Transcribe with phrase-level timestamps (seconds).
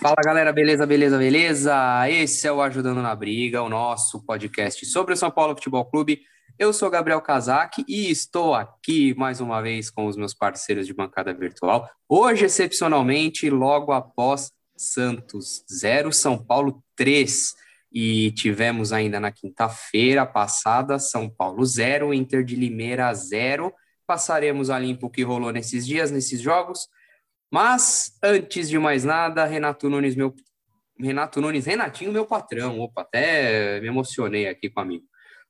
[0.00, 2.08] Fala galera, beleza, beleza, beleza?
[2.08, 6.20] Esse é o Ajudando na Briga, o nosso podcast sobre o São Paulo Futebol Clube.
[6.56, 10.94] Eu sou Gabriel Casac e estou aqui mais uma vez com os meus parceiros de
[10.94, 11.90] bancada virtual.
[12.08, 17.54] Hoje, excepcionalmente, logo após Santos 0, São Paulo 3.
[17.92, 23.74] E tivemos ainda na quinta-feira passada São Paulo 0, Inter de Limeira 0.
[24.06, 26.86] Passaremos a limpo o que rolou nesses dias, nesses jogos.
[27.50, 30.34] Mas, antes de mais nada, Renato Nunes, meu.
[31.00, 32.80] Renato Nunes, Renatinho, meu patrão.
[32.80, 35.04] Opa, até me emocionei aqui com o amigo.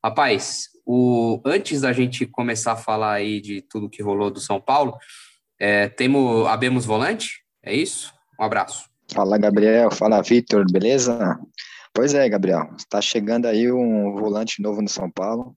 [0.04, 4.60] Rapaz, o, antes da gente começar a falar aí de tudo que rolou do São
[4.60, 4.96] Paulo,
[5.58, 7.42] é, temos, abemos volante?
[7.62, 8.12] É isso?
[8.38, 8.88] Um abraço.
[9.12, 9.90] Fala, Gabriel.
[9.90, 10.64] Fala, Vitor.
[10.70, 11.38] Beleza?
[11.92, 12.70] Pois é, Gabriel.
[12.76, 15.56] Está chegando aí um volante novo no São Paulo.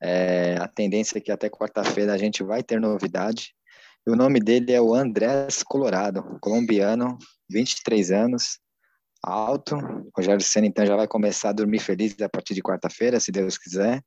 [0.00, 3.54] É, a tendência é que até quarta-feira a gente vai ter novidade.
[4.06, 7.16] O nome dele é o Andrés Colorado, colombiano,
[7.48, 8.58] 23 anos,
[9.22, 9.76] alto.
[9.76, 13.30] O Rogério Senna, então, já vai começar a dormir feliz a partir de quarta-feira, se
[13.30, 14.02] Deus quiser.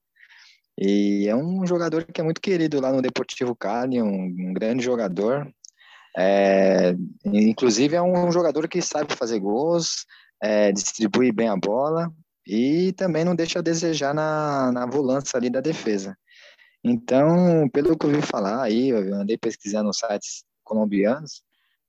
[0.78, 4.84] E é um jogador que é muito querido lá no Deportivo Cali, um, um grande
[4.84, 5.50] jogador.
[6.18, 6.94] É,
[7.26, 10.06] inclusive, é um jogador que sabe fazer gols,
[10.44, 12.12] é, distribui bem a bola
[12.46, 16.18] e também não deixa a desejar na, na volância ali da defesa.
[16.88, 21.42] Então, pelo que eu ouvi falar aí, eu andei pesquisando nos sites colombianos,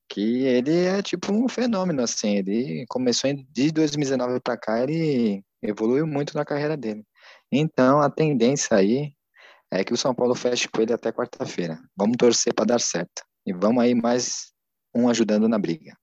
[0.08, 6.06] que ele é tipo um fenômeno, assim, ele começou de 2019 para cá, ele evoluiu
[6.06, 7.04] muito na carreira dele.
[7.52, 9.12] Então, a tendência aí
[9.70, 11.78] é que o São Paulo feche com ele até quarta-feira.
[11.94, 13.22] Vamos torcer para dar certo.
[13.44, 14.50] E vamos aí mais
[14.94, 15.94] um ajudando na briga.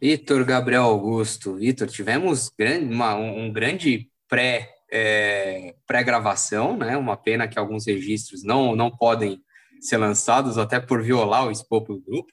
[0.00, 1.56] Vitor Gabriel Augusto.
[1.56, 2.50] Vitor, tivemos
[2.88, 6.96] uma, um grande pré é, pré-gravação, né?
[6.96, 9.42] Uma pena que alguns registros não, não podem
[9.80, 12.32] ser lançados, até por violar o escopo do grupo,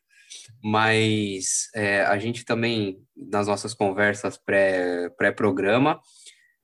[0.61, 5.95] mas é, a gente também, nas nossas conversas pré-programa,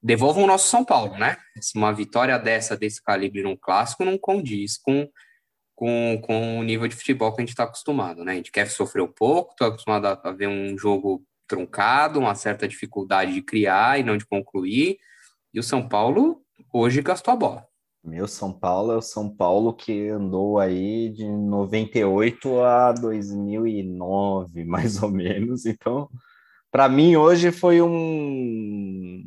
[0.06, 1.38] pré o nosso São Paulo, né?
[1.76, 5.08] Uma vitória dessa, desse calibre num clássico, não condiz com,
[5.76, 8.34] com, com o nível de futebol que a gente está acostumado, né?
[8.34, 12.68] A gente quer sofrer um pouco, está acostumado a ver um jogo truncado, uma certa
[12.68, 14.98] dificuldade de criar e não de concluir,
[15.54, 16.42] e o São Paulo
[16.74, 17.68] hoje gastou a bola.
[18.04, 25.02] Meu São Paulo é o São Paulo que andou aí de 98 a 2009, mais
[25.02, 25.66] ou menos.
[25.66, 26.10] Então,
[26.70, 29.24] para mim, hoje foi um,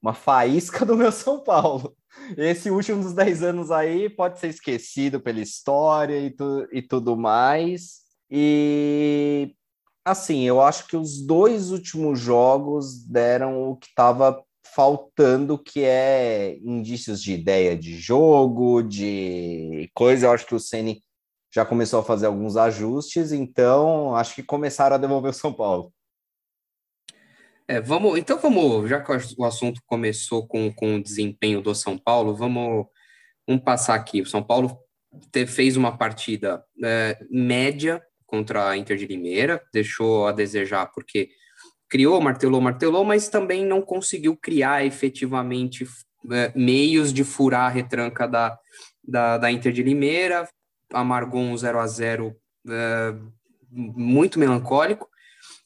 [0.00, 1.96] uma faísca do meu São Paulo.
[2.36, 7.16] Esse último dos 10 anos aí pode ser esquecido pela história e, tu, e tudo
[7.16, 8.02] mais.
[8.30, 9.54] E
[10.04, 14.42] assim, eu acho que os dois últimos jogos deram o que estava
[14.78, 20.26] faltando que é indícios de ideia de jogo, de coisa.
[20.26, 21.02] Eu acho que o Ceni
[21.52, 25.92] já começou a fazer alguns ajustes, então acho que começaram a devolver o São Paulo.
[27.66, 31.98] É, vamos, então vamos, já que o assunto começou com, com o desempenho do São
[31.98, 32.86] Paulo, vamos,
[33.48, 34.22] vamos passar aqui.
[34.22, 34.78] O São Paulo
[35.48, 41.30] fez uma partida é, média contra a Inter de Limeira, deixou a desejar porque
[41.88, 45.86] criou, martelou, martelou, mas também não conseguiu criar efetivamente
[46.30, 48.58] é, meios de furar a retranca da,
[49.02, 50.48] da, da Inter de Limeira,
[50.92, 52.36] amargou um 0 a 0
[52.68, 53.14] é,
[53.70, 55.08] muito melancólico.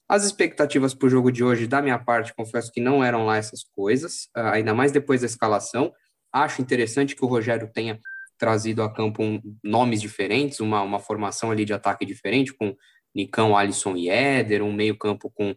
[0.08, 3.36] As expectativas para o jogo de hoje, da minha parte, confesso que não eram lá
[3.36, 5.92] essas coisas, é, ainda mais depois da escalação.
[6.32, 7.98] Acho interessante que o Rogério tenha
[8.38, 12.74] trazido a campo um, nomes diferentes, uma, uma formação ali de ataque diferente, com
[13.14, 15.54] Nicão, Alisson e Éder, um meio-campo com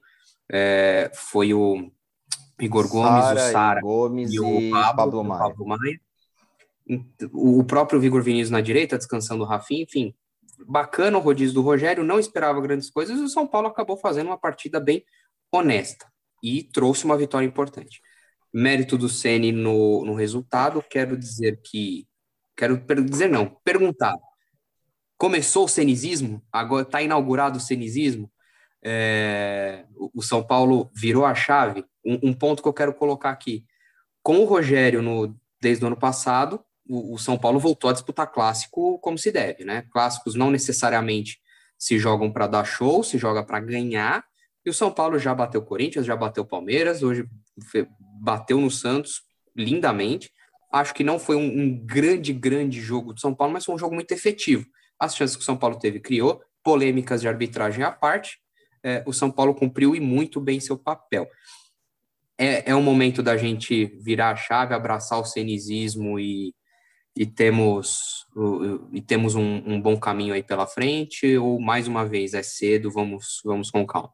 [0.51, 1.91] é, foi o
[2.59, 5.39] Igor Gomes, o Sara Gomes e, o Pablo, Pablo, Maia.
[5.39, 5.99] Pablo Maia.
[7.33, 10.13] O próprio Vigor Vinícius na direita, descansando o Rafinha, enfim.
[10.67, 14.27] Bacana o rodízio do Rogério, não esperava grandes coisas, e o São Paulo acabou fazendo
[14.27, 15.03] uma partida bem
[15.51, 16.07] honesta
[16.41, 17.99] e trouxe uma vitória importante.
[18.53, 22.07] Mérito do Ceni no, no resultado, quero dizer que.
[22.55, 24.15] Quero dizer não, perguntar.
[25.17, 26.41] Começou o cenizismo?
[26.51, 28.31] Agora está inaugurado o cenizismo?
[28.87, 31.83] É, o São Paulo virou a chave.
[32.05, 33.65] Um, um, ponto que eu quero colocar aqui:
[34.21, 38.31] com o Rogério no, desde o ano passado, o, o, São Paulo voltou a disputar
[38.31, 39.87] clássico como se deve, né?
[39.91, 41.39] Clássicos não necessariamente
[41.79, 44.23] se jogam para dar show, se joga para ganhar.
[44.63, 47.27] E o São Paulo já bateu o Corinthians, já bateu o Palmeiras, hoje
[48.21, 49.23] bateu no Santos
[49.55, 50.31] lindamente.
[50.71, 53.79] Acho que não foi um, um grande, grande jogo do São Paulo, mas foi um
[53.79, 54.67] jogo muito efetivo.
[54.99, 58.39] As chances que o São Paulo teve criou, polêmicas de arbitragem à parte,
[58.85, 61.27] é, o São Paulo cumpriu e muito bem seu papel.
[62.37, 66.53] É, é um momento da gente virar a chave, abraçar o cenizismo e,
[67.15, 68.27] e temos,
[68.91, 72.91] e temos um, um, bom caminho aí pela frente, ou mais uma vez é cedo,
[72.91, 74.13] vamos, vamos com calma?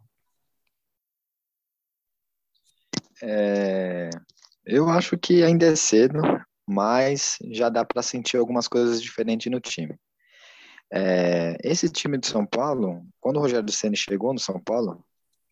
[3.22, 4.10] É,
[4.66, 6.20] eu acho que ainda é cedo,
[6.66, 10.00] mas já dá para sentir algumas coisas diferentes no time.
[10.94, 15.04] É, esse time de São Paulo, quando o Rogério Ceni chegou no São Paulo,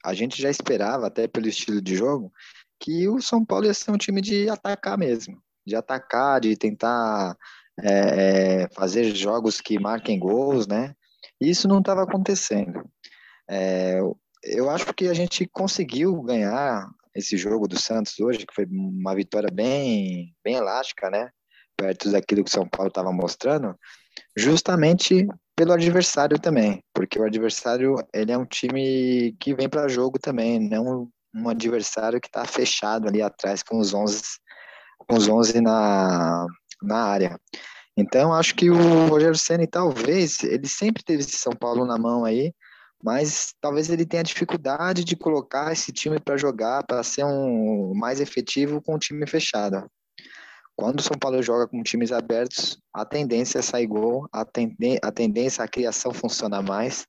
[0.04, 2.32] a gente já esperava, até pelo estilo de jogo,
[2.80, 7.38] que o São Paulo ia ser um time de atacar mesmo, de atacar, de tentar
[7.82, 10.94] é, é fazer jogos que marquem gols, né?
[11.42, 12.84] E isso não estava acontecendo.
[13.50, 14.00] É,
[14.44, 19.16] eu acho que a gente conseguiu ganhar esse jogo do Santos hoje, que foi uma
[19.16, 21.30] vitória bem, bem elástica, né?
[21.76, 23.76] Perto daquilo que o São Paulo estava mostrando,
[24.36, 30.18] justamente pelo adversário também, porque o adversário ele é um time que vem para jogo
[30.18, 34.22] também, não um adversário que está fechado ali atrás com os 11,
[34.98, 36.46] com os 11 na,
[36.82, 37.40] na área.
[37.96, 42.24] Então, acho que o Rogério Senna, talvez, ele sempre teve esse São Paulo na mão
[42.24, 42.54] aí,
[43.04, 48.20] mas talvez ele tenha dificuldade de colocar esse time para jogar, para ser um mais
[48.22, 49.90] efetivo com o time fechado.
[50.80, 54.46] Quando o São Paulo joga com times abertos, a tendência é sair gol, a,
[55.02, 57.06] a tendência a criação funciona mais.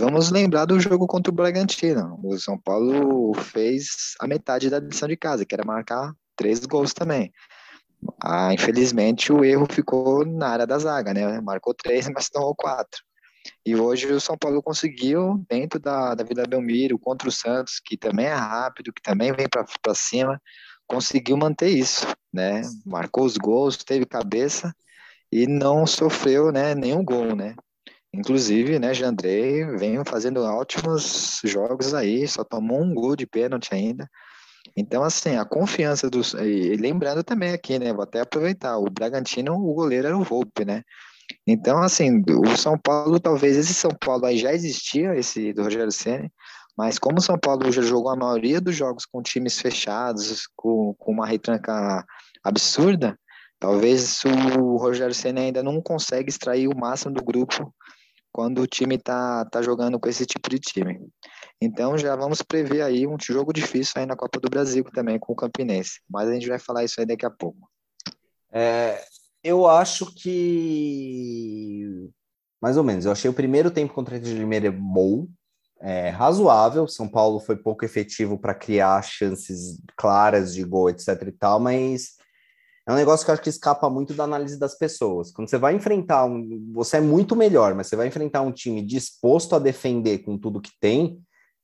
[0.00, 2.18] Vamos lembrar do jogo contra o Bragantino.
[2.24, 6.92] O São Paulo fez a metade da lição de casa, que era marcar três gols
[6.92, 7.32] também.
[8.20, 11.40] Ah, infelizmente, o erro ficou na área da zaga, né?
[11.40, 13.00] Marcou três, mas tomou quatro.
[13.64, 17.96] E hoje o São Paulo conseguiu, dentro da, da Vila Belmiro, contra o Santos, que
[17.96, 20.42] também é rápido, que também vem para cima,
[20.92, 22.60] conseguiu manter isso, né?
[22.84, 24.74] Marcou os gols, teve cabeça
[25.32, 27.56] e não sofreu né, nenhum gol, né?
[28.14, 34.06] Inclusive, né, Jandrei vem fazendo ótimos jogos aí, só tomou um gol de pênalti ainda.
[34.76, 36.34] Então, assim, a confiança dos.
[36.34, 37.92] E lembrando também aqui, né?
[37.92, 40.82] Vou até aproveitar, o Bragantino, o goleiro era o Volpe, né?
[41.46, 45.90] Então, assim, o São Paulo, talvez esse São Paulo aí já existia, esse do Rogério
[45.90, 46.30] Senna,
[46.76, 50.94] mas como o São Paulo já jogou a maioria dos jogos com times fechados, com,
[50.94, 52.04] com uma retranca
[52.42, 53.18] absurda,
[53.58, 57.72] talvez o Rogério Senna ainda não consegue extrair o máximo do grupo
[58.32, 60.98] quando o time tá, tá jogando com esse tipo de time.
[61.60, 65.34] Então já vamos prever aí um jogo difícil aí na Copa do Brasil também com
[65.34, 67.70] o Campinense, mas a gente vai falar isso aí daqui a pouco.
[68.50, 69.04] É,
[69.44, 72.10] eu acho que.
[72.60, 73.04] Mais ou menos.
[73.04, 75.26] Eu achei o primeiro tempo contra o de Limeira bom,
[75.82, 76.86] é, razoável.
[76.86, 82.16] São Paulo foi pouco efetivo para criar chances claras de gol, etc e tal, mas
[82.86, 85.30] é um negócio que eu acho que escapa muito da análise das pessoas.
[85.30, 86.72] Quando você vai enfrentar um.
[86.72, 90.60] Você é muito melhor, mas você vai enfrentar um time disposto a defender com tudo
[90.60, 91.20] que tem.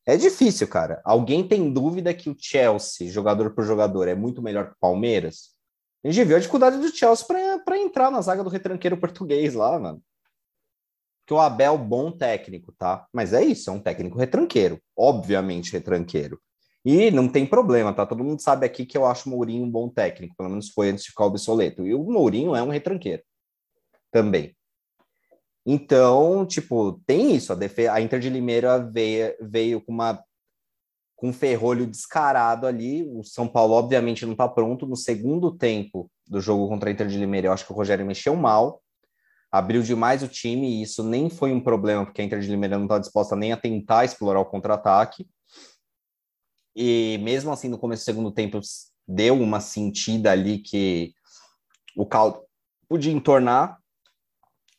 [0.07, 1.01] É difícil, cara.
[1.05, 5.51] Alguém tem dúvida que o Chelsea, jogador por jogador, é muito melhor que o Palmeiras?
[6.05, 7.27] A gente viu a dificuldade do Chelsea
[7.65, 10.01] para entrar na zaga do retranqueiro português lá, mano.
[11.29, 13.07] Que o Abel, bom técnico, tá?
[13.13, 14.81] Mas é isso, é um técnico retranqueiro.
[14.97, 16.41] Obviamente retranqueiro.
[16.83, 18.07] E não tem problema, tá?
[18.07, 20.89] Todo mundo sabe aqui que eu acho o Mourinho um bom técnico, pelo menos foi
[20.89, 21.87] antes de ficar obsoleto.
[21.87, 23.23] E o Mourinho é um retranqueiro
[24.11, 24.57] também.
[25.67, 27.53] Então, tipo, tem isso.
[27.53, 27.87] A, defe...
[27.87, 30.25] a Inter de Limeira veio, veio com uma
[31.15, 33.03] com um ferrolho descarado ali.
[33.03, 34.87] O São Paulo, obviamente, não está pronto.
[34.87, 38.07] No segundo tempo do jogo contra a Inter de Limeira, eu acho que o Rogério
[38.07, 38.81] mexeu mal,
[39.51, 42.77] abriu demais o time, e isso nem foi um problema, porque a Inter de Limeira
[42.77, 45.29] não está disposta nem a tentar explorar o contra-ataque.
[46.77, 48.61] E mesmo assim, no começo do segundo tempo,
[49.07, 51.13] deu uma sentida ali que
[51.97, 52.43] o caldo
[52.89, 53.79] podia entornar,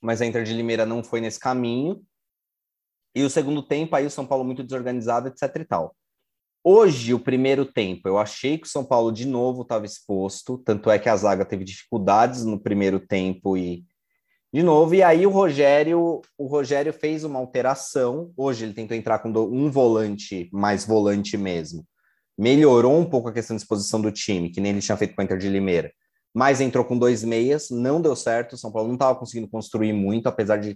[0.01, 2.01] mas a Inter de Limeira não foi nesse caminho.
[3.15, 5.95] E o segundo tempo, aí o São Paulo muito desorganizado, etc e tal.
[6.63, 10.91] Hoje, o primeiro tempo, eu achei que o São Paulo de novo estava exposto, tanto
[10.91, 13.85] é que a zaga teve dificuldades no primeiro tempo e
[14.51, 18.31] de novo, e aí o Rogério, o Rogério fez uma alteração.
[18.35, 21.85] Hoje ele tentou entrar com um volante, mais volante mesmo.
[22.35, 25.21] Melhorou um pouco a questão de exposição do time, que nem ele tinha feito com
[25.21, 25.91] a Inter de Limeira.
[26.33, 28.53] Mas entrou com dois meias, não deu certo.
[28.53, 30.75] O São Paulo não estava conseguindo construir muito, apesar de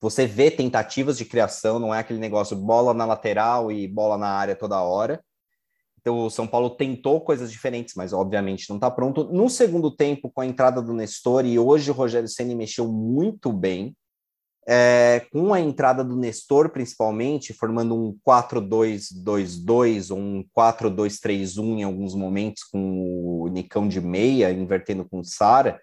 [0.00, 4.28] você vê tentativas de criação, não é aquele negócio bola na lateral e bola na
[4.28, 5.20] área toda hora.
[6.00, 9.24] Então o São Paulo tentou coisas diferentes, mas obviamente não está pronto.
[9.32, 13.52] No segundo tempo, com a entrada do Nestor, e hoje o Rogério Ceni mexeu muito
[13.52, 13.94] bem,
[14.70, 22.14] é, com a entrada do Nestor, principalmente, formando um 4-2-2-2 ou um 4-2-3-1 em alguns
[22.14, 25.80] momentos, com o Nicão de meia, invertendo com o Sara,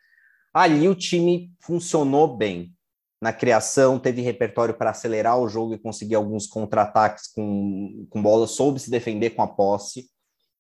[0.54, 2.75] ali o time funcionou bem
[3.22, 8.46] na criação, teve repertório para acelerar o jogo e conseguir alguns contra-ataques com, com bola,
[8.46, 10.10] soube se defender com a posse.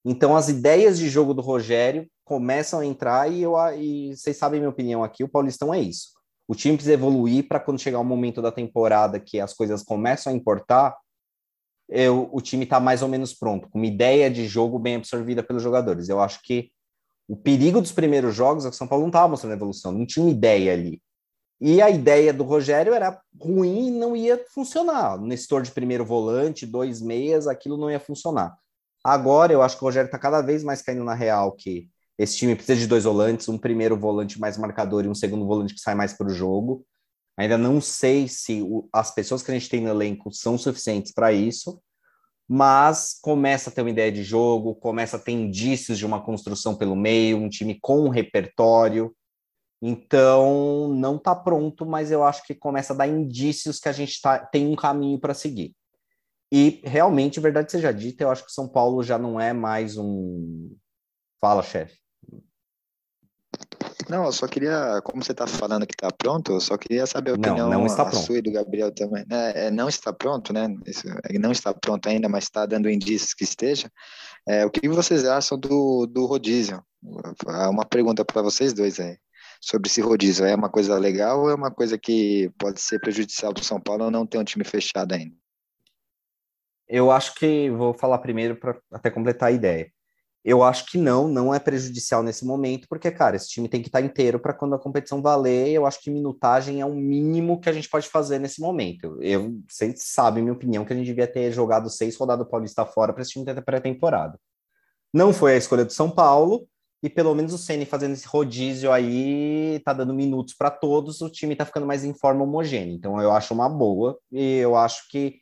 [0.03, 4.59] Então, as ideias de jogo do Rogério começam a entrar e, eu, e vocês sabem
[4.59, 6.09] minha opinião aqui, o Paulistão é isso.
[6.47, 10.31] O time precisa evoluir para quando chegar o momento da temporada que as coisas começam
[10.31, 10.95] a importar,
[11.89, 15.43] eu, o time está mais ou menos pronto, com uma ideia de jogo bem absorvida
[15.43, 16.09] pelos jogadores.
[16.09, 16.71] Eu acho que
[17.27, 20.05] o perigo dos primeiros jogos é que o São Paulo não estava mostrando evolução, não
[20.05, 21.01] tinha uma ideia ali.
[21.59, 25.19] E a ideia do Rogério era ruim e não ia funcionar.
[25.19, 28.55] Nestor de primeiro volante, dois meias, aquilo não ia funcionar.
[29.03, 32.37] Agora eu acho que o Rogério está cada vez mais caindo na real que esse
[32.37, 35.81] time precisa de dois volantes, um primeiro volante mais marcador e um segundo volante que
[35.81, 36.85] sai mais para o jogo.
[37.37, 41.11] Ainda não sei se o, as pessoas que a gente tem no elenco são suficientes
[41.11, 41.81] para isso,
[42.47, 46.75] mas começa a ter uma ideia de jogo, começa a ter indícios de uma construção
[46.75, 49.13] pelo meio, um time com um repertório.
[49.87, 54.19] Então, não está pronto, mas eu acho que começa a dar indícios que a gente
[54.19, 55.75] tá, tem um caminho para seguir.
[56.51, 60.75] E realmente, verdade seja dita, eu acho que São Paulo já não é mais um.
[61.39, 61.99] Fala, chefe.
[64.09, 67.31] Não, eu só queria, como você está falando que está pronto, eu só queria saber
[67.31, 68.25] a opinião não, não está pronto.
[68.25, 69.23] sua e do Gabriel também.
[69.31, 70.67] É, é, não está pronto, né?
[70.87, 73.87] Isso, é, não está pronto ainda, mas está dando indícios que esteja.
[74.47, 76.83] É, o que vocês acham do, do rodízio?
[77.69, 79.15] Uma pergunta para vocês dois aí.
[79.65, 83.51] Sobre esse rodízio, é uma coisa legal ou é uma coisa que pode ser prejudicial
[83.51, 85.35] para o São Paulo não ter um time fechado ainda?
[86.87, 89.91] Eu acho que vou falar primeiro para até completar a ideia.
[90.43, 93.87] Eu acho que não, não é prejudicial nesse momento, porque, cara, esse time tem que
[93.87, 95.69] estar inteiro para quando a competição valer.
[95.69, 99.17] Eu acho que minutagem é o mínimo que a gente pode fazer nesse momento.
[99.19, 103.11] Eu, vocês sabem minha opinião, que a gente devia ter jogado seis rodadas paulista fora
[103.11, 104.39] para esse time ter pré-temporada.
[105.11, 106.67] Não foi a escolha do São Paulo,
[107.03, 111.29] e pelo menos o Ceni fazendo esse rodízio aí, tá dando minutos para todos, o
[111.29, 112.93] time tá ficando mais em forma homogênea.
[112.93, 115.39] Então eu acho uma boa, e eu acho que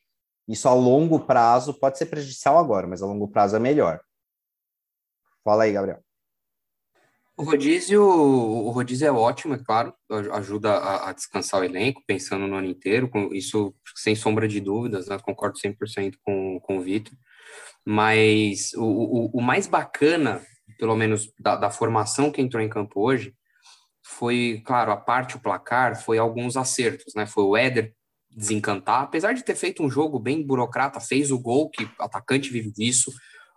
[0.47, 4.01] isso a longo prazo pode ser prejudicial agora, mas a longo prazo é melhor.
[5.43, 5.99] Fala aí, Gabriel.
[7.35, 9.91] O rodízio, o rodízio é ótimo, é claro,
[10.33, 14.59] ajuda a, a, descansar o elenco, pensando no ano inteiro, com isso sem sombra de
[14.59, 15.17] dúvidas, né?
[15.17, 17.13] concordo 100% com, com o Vitor,
[17.83, 20.45] mas o, o, o, mais bacana,
[20.77, 23.33] pelo menos da, da, formação que entrou em campo hoje,
[24.01, 27.93] foi, claro, a parte, o placar, foi alguns acertos, né, foi o Éder
[28.35, 32.71] desencantar, apesar de ter feito um jogo bem burocrata, fez o gol, que atacante vive
[32.71, 33.11] disso,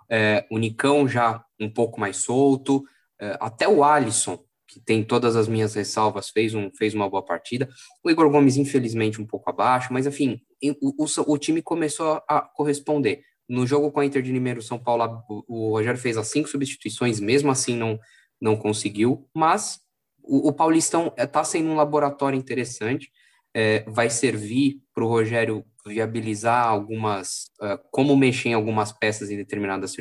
[0.09, 2.85] é, o Nicão já um pouco mais solto,
[3.21, 7.25] é, até o Alisson, que tem todas as minhas ressalvas, fez, um, fez uma boa
[7.25, 7.69] partida.
[8.05, 10.41] O Igor Gomes, infelizmente, um pouco abaixo, mas enfim,
[10.83, 13.23] o, o, o time começou a corresponder.
[13.49, 17.21] No jogo com a Inter de Limeiro, São Paulo, o, Rogério fez as cinco substituições,
[17.21, 17.99] mesmo assim não,
[18.41, 19.81] não conseguiu, mas
[20.23, 23.11] o, o Paulistão está sendo um laboratório interessante,
[23.55, 29.37] é, vai servir para o Rogério viabilizar algumas, uh, como mexer em algumas peças em
[29.37, 29.95] determinadas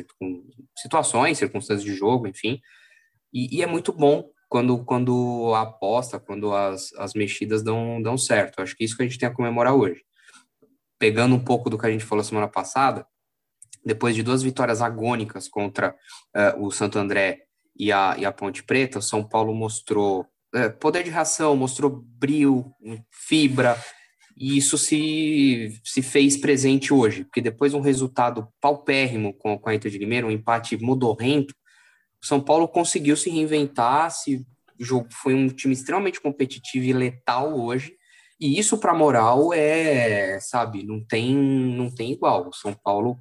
[0.76, 2.60] situações, circunstâncias de jogo, enfim.
[3.32, 8.18] E, e, é muito bom quando, quando a aposta, quando as, as mexidas dão, dão
[8.18, 8.60] certo.
[8.60, 10.02] Acho que isso que a gente tem a comemorar hoje.
[10.98, 13.06] Pegando um pouco do que a gente falou semana passada,
[13.86, 15.94] depois de duas vitórias agônicas contra
[16.34, 17.44] uh, o Santo André
[17.78, 22.04] e a, e a Ponte Preta, o São Paulo mostrou uh, poder de reação, mostrou
[22.04, 22.72] brilho,
[23.10, 23.80] fibra,
[24.36, 29.70] e isso se, se fez presente hoje, porque depois de um resultado paupérrimo com, com
[29.70, 31.54] a Inter de Limeira, um empate modorrento,
[32.20, 34.44] o São Paulo conseguiu se reinventar, se,
[34.78, 37.94] jogo foi um time extremamente competitivo e letal hoje,
[38.38, 42.48] e isso para moral é, sabe, não tem, não tem igual.
[42.48, 43.18] O São Paulo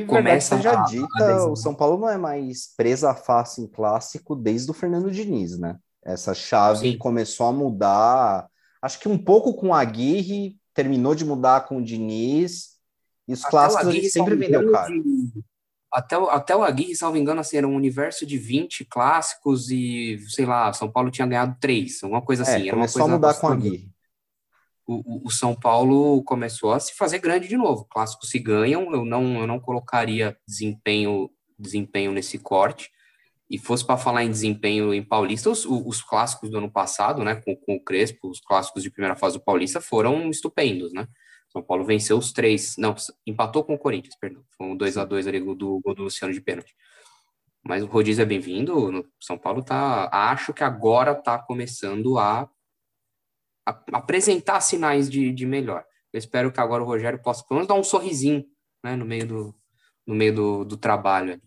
[0.00, 3.66] e começa seja a, dita, a o São Paulo não é mais presa fácil em
[3.66, 5.76] clássico desde o Fernando Diniz, né?
[6.04, 6.98] Essa chave Sim.
[6.98, 8.48] começou a mudar
[8.84, 12.74] acho que um pouco com a Aguirre, terminou de mudar com o Diniz,
[13.26, 15.02] e os até clássicos Aguirre, sempre vendeu caro.
[15.02, 15.42] De,
[15.90, 20.44] até, até o Aguirre, salvo engano, assim, era um universo de 20 clássicos e, sei
[20.44, 22.68] lá, São Paulo tinha ganhado três, alguma coisa é, assim.
[22.68, 23.93] Era começou uma coisa a mudar com a Aguirre.
[24.86, 27.86] O, o, São Paulo começou a se fazer grande de novo.
[27.86, 32.90] Clássicos se ganham, eu não, eu não colocaria desempenho, desempenho nesse corte
[33.48, 37.36] e fosse para falar em desempenho em Paulista, os, os, clássicos do ano passado, né,
[37.36, 41.06] com, com, o Crespo, os clássicos de primeira fase do Paulista foram estupendos, né?
[41.50, 45.04] São Paulo venceu os três, não, empatou com o Corinthians, perdão, foi um 2 a
[45.04, 46.74] 2 ali do, do, do Luciano de pênalti.
[47.62, 52.50] Mas o rodízio é bem-vindo, São Paulo tá, acho que agora tá começando a
[53.66, 55.84] apresentar sinais de, de melhor.
[56.12, 58.44] Eu espero que agora o Rogério possa pelo menos dar um sorrisinho,
[58.82, 59.54] né, no meio do,
[60.06, 61.40] no meio do, do trabalho.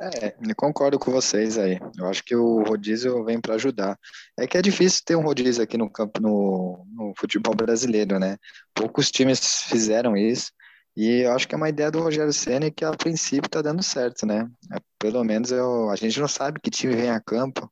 [0.00, 1.78] É, concordo com vocês aí.
[1.96, 3.98] Eu acho que o rodízio vem para ajudar.
[4.38, 8.36] É que é difícil ter um rodízio aqui no campo no, no futebol brasileiro, né?
[8.74, 10.52] Poucos times fizeram isso.
[10.96, 13.82] E eu acho que é uma ideia do Rogério Senna que a princípio está dando
[13.82, 14.48] certo, né?
[14.72, 17.70] É, pelo menos eu, a gente não sabe que time vem a campo.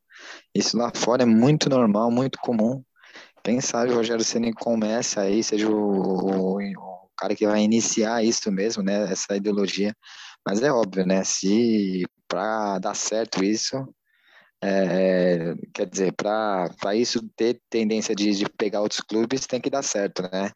[0.54, 2.82] Isso lá fora é muito normal, muito comum.
[3.44, 8.24] quem sabe o Rogério Ceni comece aí, seja o, o, o, cara que vai iniciar
[8.24, 9.04] isso mesmo, né?
[9.12, 9.94] Essa ideologia.
[10.46, 11.24] Mas é óbvio, né?
[11.24, 13.76] Se para dar certo isso,
[14.62, 19.82] é, quer dizer, para isso ter tendência de, de pegar outros clubes, tem que dar
[19.82, 20.50] certo, né?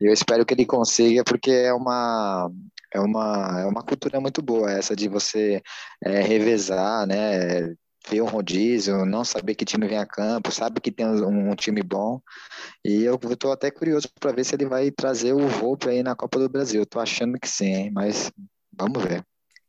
[0.00, 2.50] Eu espero que ele consiga, porque é uma,
[2.92, 5.62] é uma, é uma cultura muito boa essa de você
[6.04, 7.74] é, revezar, né?
[8.10, 11.54] Ver um rodízio, não saber que time vem a campo, sabe que tem um, um
[11.54, 12.20] time bom.
[12.84, 16.16] E eu estou até curioso para ver se ele vai trazer o Volpe aí na
[16.16, 16.82] Copa do Brasil.
[16.82, 18.32] Estou achando que sim, mas
[18.72, 19.24] vamos ver.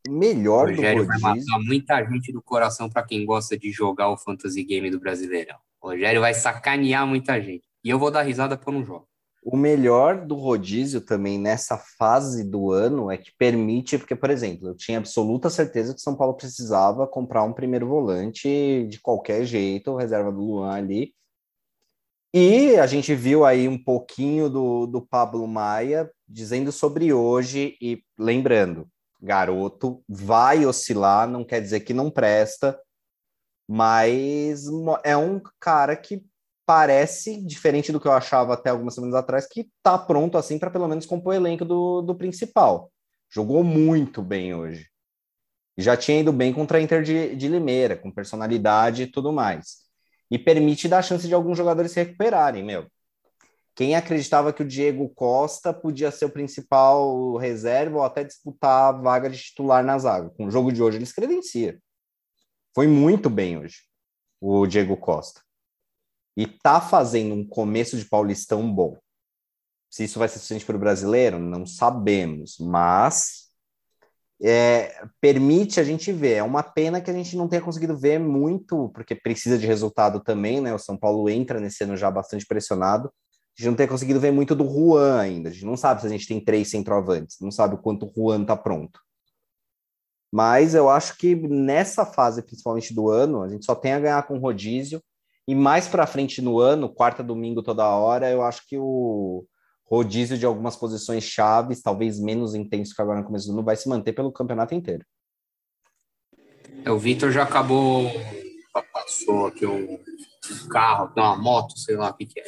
[0.08, 1.22] Melhor o Rogério do rodízio.
[1.22, 5.00] vai matar muita gente do coração para quem gosta de jogar o Fantasy Game do
[5.00, 5.56] Brasileirão.
[5.80, 7.64] O Rogério vai sacanear muita gente.
[7.82, 9.08] E eu vou dar risada quando não jogo.
[9.42, 14.68] O melhor do rodízio também nessa fase do ano é que permite, porque, por exemplo,
[14.68, 19.96] eu tinha absoluta certeza que São Paulo precisava comprar um primeiro volante de qualquer jeito,
[19.96, 21.14] reserva do Luan ali.
[22.32, 28.02] E a gente viu aí um pouquinho do, do Pablo Maia dizendo sobre hoje, e
[28.18, 28.88] lembrando,
[29.24, 32.78] garoto vai oscilar, não quer dizer que não presta,
[33.66, 34.66] mas
[35.02, 36.22] é um cara que
[36.66, 40.70] parece, diferente do que eu achava até algumas semanas atrás, que tá pronto assim para
[40.70, 42.90] pelo menos compor o elenco do, do principal.
[43.30, 44.88] Jogou muito bem hoje.
[45.76, 49.84] Já tinha ido bem contra a Inter de, de Limeira, com personalidade e tudo mais.
[50.30, 52.86] E permite dar chance de alguns jogadores se recuperarem, meu.
[53.74, 58.92] Quem acreditava que o Diego Costa podia ser o principal reserva ou até disputar a
[58.92, 60.30] vaga de titular na zaga?
[60.30, 61.80] Com o jogo de hoje, ele se credencia.
[62.74, 63.78] Foi muito bem hoje,
[64.40, 65.44] o Diego Costa
[66.36, 68.96] e tá fazendo um começo de Paulistão bom.
[69.88, 73.50] Se isso vai ser suficiente para o brasileiro, não sabemos, mas
[74.42, 76.34] é, permite a gente ver.
[76.34, 80.20] É uma pena que a gente não tenha conseguido ver muito, porque precisa de resultado
[80.20, 80.74] também, né?
[80.74, 83.12] O São Paulo entra nesse ano já bastante pressionado.
[83.56, 85.48] A gente não tem conseguido ver muito do Juan ainda.
[85.48, 88.12] A gente não sabe se a gente tem três centroavantes, não sabe o quanto o
[88.14, 89.00] Juan está pronto.
[90.32, 94.26] Mas eu acho que nessa fase, principalmente do ano, a gente só tem a ganhar
[94.26, 95.00] com o rodízio
[95.46, 99.46] e mais para frente no ano, quarta, domingo, toda hora, eu acho que o
[99.84, 103.76] rodízio de algumas posições chaves, talvez menos intenso que agora no começo do ano, vai
[103.76, 105.04] se manter pelo campeonato inteiro.
[106.84, 108.10] É, o Vitor já acabou,
[108.92, 109.98] passou aqui um
[110.68, 112.44] carro, uma moto, sei lá o que, que é.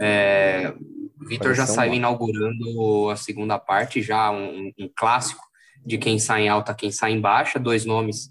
[0.00, 0.74] É
[1.20, 5.42] o Vitor já saiu inaugurando a segunda parte, já um, um clássico
[5.84, 8.30] de quem sai em alta, quem sai em baixa, dois nomes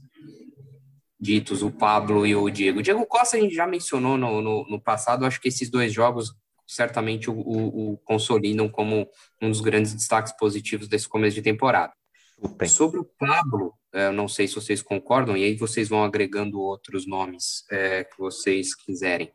[1.20, 2.82] ditos, o Pablo e o Diego.
[2.82, 6.34] Diego Costa a gente já mencionou no, no, no passado, acho que esses dois jogos
[6.66, 9.08] certamente o, o, o, consolidam como
[9.42, 11.94] um dos grandes destaques positivos desse começo de temporada.
[12.68, 16.60] Sobre o Pablo, é, eu não sei se vocês concordam, e aí vocês vão agregando
[16.60, 19.32] outros nomes é, que vocês quiserem.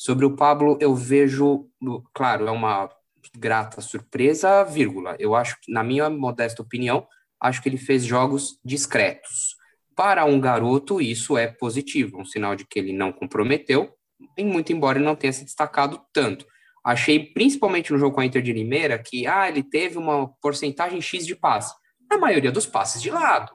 [0.00, 1.68] Sobre o Pablo, eu vejo,
[2.14, 2.88] claro, é uma
[3.36, 5.14] grata surpresa, vírgula.
[5.18, 7.06] Eu acho que, na minha modesta opinião,
[7.38, 9.56] acho que ele fez jogos discretos.
[9.94, 13.92] Para um garoto, isso é positivo, um sinal de que ele não comprometeu,
[14.38, 16.46] e muito embora ele não tenha se destacado tanto.
[16.82, 21.02] Achei, principalmente no jogo com a Inter de Limeira, que ah, ele teve uma porcentagem
[21.02, 21.74] X de passe.
[22.10, 23.52] A maioria dos passes de lado.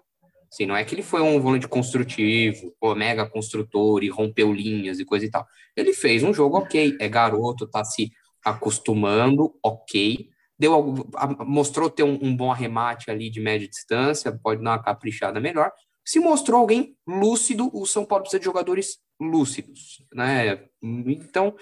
[0.55, 5.01] Assim, não é que ele foi um volante construtivo, pô, mega construtor e rompeu linhas
[5.01, 5.45] e coisa e tal.
[5.75, 8.09] Ele fez um jogo ok, é garoto, tá se
[8.41, 10.29] acostumando, ok.
[10.57, 11.05] Deu,
[11.45, 15.73] mostrou ter um, um bom arremate ali de média distância, pode dar uma caprichada melhor,
[16.05, 20.67] se mostrou alguém lúcido, o São Paulo precisa de jogadores lúcidos, né?
[20.81, 21.53] Então,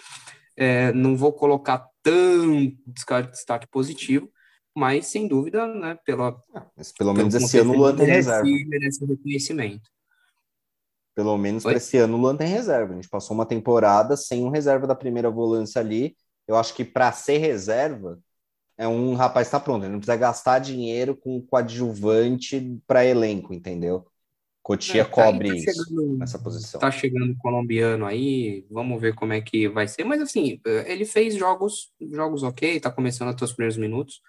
[0.56, 4.30] é, não vou colocar tão destaque positivo,
[4.76, 6.66] mas sem dúvida, né, pela, ah,
[6.98, 8.44] pelo menos esse ano o Luan tem reserva.
[8.44, 9.90] Merece reconhecimento.
[11.16, 12.94] Pelo menos para esse ano o Luan tem reserva.
[12.94, 16.16] A gente passou uma temporada sem um reserva da primeira volância ali.
[16.48, 18.20] Eu acho que para ser reserva,
[18.78, 19.84] é um rapaz está pronto.
[19.84, 24.06] Ele não precisa gastar dinheiro com coadjuvante para elenco, entendeu?
[24.64, 26.80] Cotia é, tá cobre tá chegando, nessa posição.
[26.80, 30.06] Tá chegando o colombiano aí, vamos ver como é que vai ser.
[30.06, 34.22] Mas assim, ele fez jogos, jogos ok, tá começando até os primeiros minutos.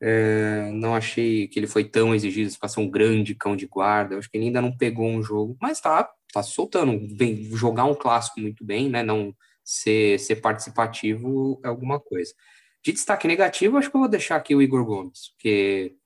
[0.00, 4.16] É, não achei que ele foi tão exigido para ser um grande cão de guarda.
[4.16, 6.98] acho que ele ainda não pegou um jogo, mas tá, tá soltando.
[7.16, 9.02] Bem, jogar um clássico muito bem, né?
[9.02, 9.34] Não
[9.64, 12.32] ser, ser participativo é alguma coisa.
[12.82, 15.96] De destaque negativo, acho que eu vou deixar aqui o Igor Gomes, porque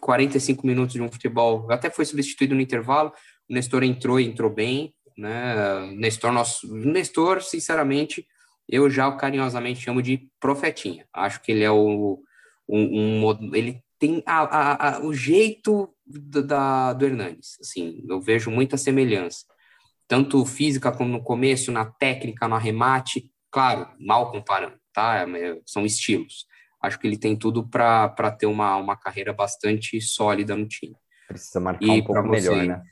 [0.00, 3.12] 45 minutos de um futebol, até foi substituído no intervalo,
[3.48, 5.90] o Nestor entrou e entrou bem, né?
[5.96, 8.26] Nestor, nosso, Nestor, sinceramente,
[8.68, 11.06] eu já carinhosamente chamo de profetinha.
[11.12, 12.22] Acho que ele é o
[12.68, 18.20] um, um ele tem a, a, a, o jeito do, da, do Hernandes, assim, eu
[18.20, 19.44] vejo muita semelhança.
[20.08, 23.30] tanto física como no começo, na técnica, no arremate.
[23.50, 25.26] Claro, mal comparando, tá?
[25.28, 26.46] É, são estilos.
[26.82, 30.96] Acho que ele tem tudo para ter uma, uma carreira bastante sólida no time.
[31.26, 32.50] Precisa marcar e um pouco você...
[32.50, 32.82] melhor, né?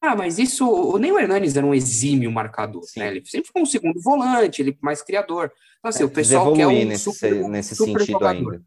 [0.00, 3.08] Ah, mas isso, o Ney Hernandes era um exímio marcador, né?
[3.08, 5.52] Ele sempre foi um segundo volante, ele mais criador.
[5.78, 8.52] Então, assim, é, o pessoal quer um nesse, super, nesse super sentido jogador.
[8.54, 8.64] ainda.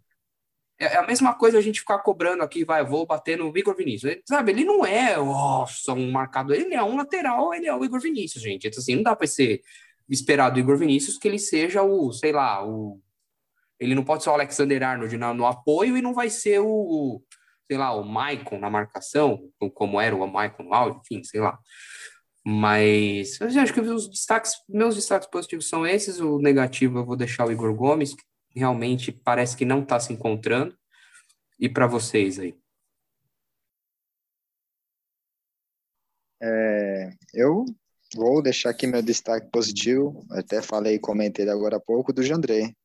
[0.80, 3.76] É, é a mesma coisa a gente ficar cobrando aqui, vai, vou bater no Igor
[3.76, 4.12] Vinícius.
[4.12, 7.84] Ele, sabe, ele não é, nossa, um marcador, ele é um lateral, ele é o
[7.84, 8.68] Igor Vinícius, gente.
[8.68, 9.62] Então, assim, não dá para ser
[10.08, 13.00] esperado do Igor Vinícius que ele seja o, sei lá, o.
[13.80, 17.22] Ele não pode ser o Alexander Arnold no, no apoio e não vai ser o,
[17.68, 21.58] sei lá, o Maicon na marcação, como era o Maicon no áudio, enfim, sei lá.
[22.46, 27.16] Mas eu acho que os destaques, meus destaques positivos são esses, o negativo eu vou
[27.16, 30.78] deixar o Igor Gomes, que realmente parece que não está se encontrando.
[31.60, 32.56] E para vocês aí?
[36.42, 37.66] É, eu
[38.14, 42.76] vou deixar aqui meu destaque positivo, até falei, comentei agora há pouco, do Jandrei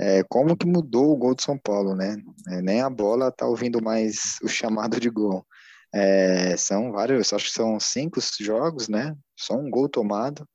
[0.00, 2.16] é, como que mudou o gol de São Paulo, né?
[2.48, 5.46] É, nem a bola tá ouvindo mais o chamado de gol.
[5.94, 9.16] É, são vários, acho que são cinco jogos, né?
[9.36, 10.46] Só um gol tomado,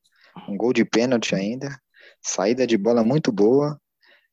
[0.47, 1.79] um gol de pênalti ainda,
[2.21, 3.79] saída de bola muito boa.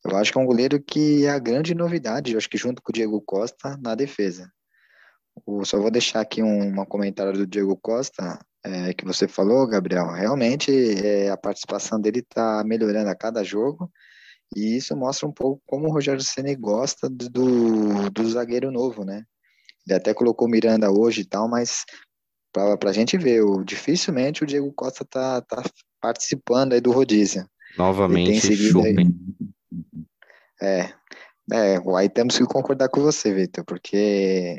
[0.05, 2.83] Eu acho que é um goleiro que é a grande novidade, eu acho que junto
[2.83, 4.51] com o Diego Costa na defesa.
[5.47, 9.66] Eu só vou deixar aqui um, um comentário do Diego Costa, é, que você falou,
[9.66, 10.11] Gabriel.
[10.11, 10.73] Realmente
[11.05, 13.90] é, a participação dele está melhorando a cada jogo.
[14.54, 19.24] E isso mostra um pouco como o Rogério Ceni gosta do, do zagueiro novo, né?
[19.87, 21.85] Ele até colocou Miranda hoje e tal, mas
[22.52, 25.62] para a gente ver, o, dificilmente o Diego Costa tá, tá
[26.00, 27.48] participando aí do rodízio.
[27.76, 29.14] Novamente, chupem.
[30.61, 30.90] É,
[31.52, 33.96] é, aí temos que concordar com você, Vitor, porque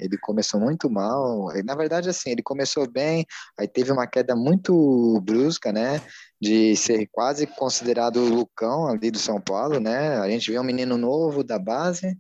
[0.02, 1.50] ele começou muito mal.
[1.66, 3.26] Na verdade, assim, ele começou bem,
[3.60, 6.02] aí teve uma queda muito brusca, né?
[6.42, 10.18] De ser quase considerado o Lucão ali do São Paulo, né?
[10.20, 12.18] A gente vê um menino novo da base,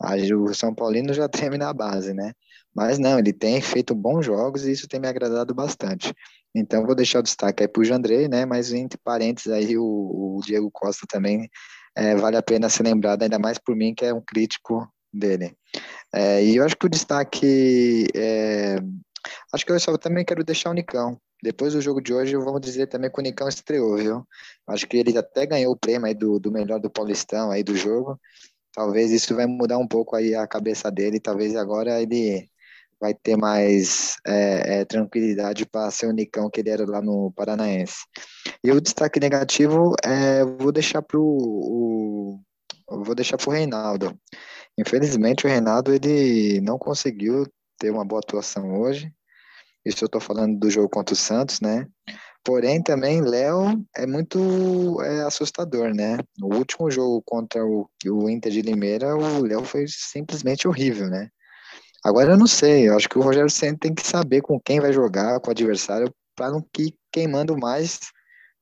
[0.00, 2.32] o São Paulino já treme na base, né?
[2.74, 6.14] Mas não, ele tem feito bons jogos e isso tem me agradado bastante.
[6.54, 8.44] Então, vou deixar o destaque aí para o Jandrei, né?
[8.46, 9.84] Mas entre parênteses aí, o,
[10.38, 11.48] o Diego Costa também
[11.96, 15.56] é, vale a pena ser lembrado, ainda mais por mim, que é um crítico dele.
[16.12, 18.06] É, e eu acho que o destaque.
[18.14, 18.76] É,
[19.52, 21.18] acho que eu só também quero deixar o Nicão.
[21.42, 24.26] Depois do jogo de hoje, vamos dizer também que o Nicão estreou, viu?
[24.66, 27.76] Acho que ele até ganhou o prêmio aí do, do melhor do Paulistão aí do
[27.76, 28.18] jogo.
[28.72, 31.20] Talvez isso vai mudar um pouco aí a cabeça dele.
[31.20, 32.48] Talvez agora ele
[33.04, 37.30] vai ter mais é, é, tranquilidade para ser o Nicão que ele era lá no
[37.36, 37.98] Paranaense.
[38.64, 42.40] E o destaque negativo é, vou deixar para o
[42.88, 44.18] vou deixar para o Reinaldo.
[44.78, 47.46] Infelizmente o Reinaldo ele não conseguiu
[47.78, 49.12] ter uma boa atuação hoje.
[49.84, 51.86] Isso eu estou falando do jogo contra o Santos, né?
[52.42, 56.16] Porém, também Léo é muito é, assustador, né?
[56.38, 61.28] No último jogo contra o, o Inter de Limeira, o Léo foi simplesmente horrível, né?
[62.04, 64.78] Agora eu não sei, eu acho que o Rogério Senna tem que saber com quem
[64.78, 68.00] vai jogar, com o adversário, para não ir queimando mais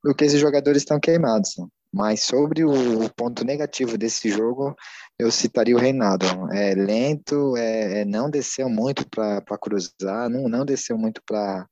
[0.05, 1.57] do que esses jogadores estão queimados.
[1.93, 4.75] Mas sobre o ponto negativo desse jogo,
[5.19, 6.27] eu citaria o Reinaldo.
[6.53, 11.67] É lento, é, é não desceu muito para cruzar, não, não desceu muito para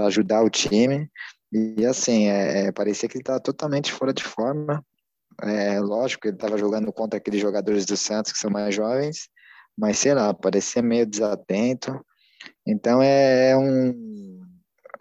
[0.00, 1.08] ajudar o time.
[1.52, 4.84] E assim, é, é parecia que ele estava totalmente fora de forma.
[5.42, 9.28] É, lógico ele estava jogando contra aqueles jogadores do Santos que são mais jovens,
[9.76, 12.04] mas sei lá, parecia meio desatento.
[12.66, 14.12] Então é, é um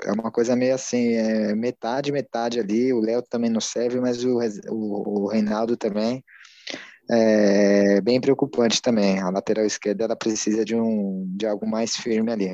[0.03, 2.91] é uma coisa meio assim, é metade, metade ali.
[2.91, 6.23] O Léo também não serve, mas o, o, o Reinaldo também
[7.10, 9.19] é bem preocupante também.
[9.19, 12.53] A lateral esquerda ela precisa de um de algo mais firme ali.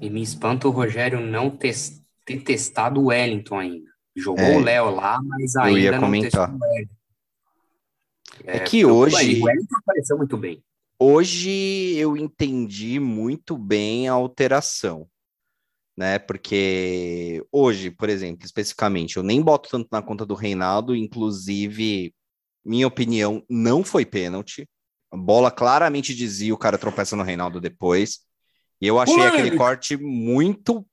[0.00, 1.74] E me espanta o Rogério não ter,
[2.24, 3.90] ter testado o Wellington ainda.
[4.16, 6.48] Jogou é, o Léo lá, mas ainda não comentar.
[6.48, 6.94] testou o Wellington.
[8.44, 9.40] É, é que hoje.
[9.40, 10.62] O Wellington apareceu muito bem.
[11.00, 15.08] Hoje eu entendi muito bem a alteração,
[15.96, 16.18] né?
[16.18, 22.12] Porque hoje, por exemplo, especificamente, eu nem boto tanto na conta do Reinaldo, inclusive,
[22.64, 24.68] minha opinião, não foi pênalti.
[25.10, 28.20] A bola claramente dizia o cara tropeça no Reinaldo depois.
[28.80, 30.84] E eu achei aquele corte muito,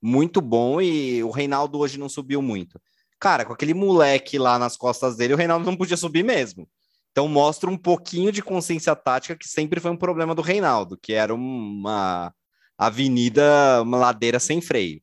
[0.00, 2.78] muito bom e o Reinaldo hoje não subiu muito.
[3.18, 6.68] Cara, com aquele moleque lá nas costas dele, o Reinaldo não podia subir mesmo.
[7.16, 11.14] Então mostra um pouquinho de consciência tática que sempre foi um problema do Reinaldo, que
[11.14, 12.30] era uma
[12.76, 15.00] avenida, uma ladeira sem freio,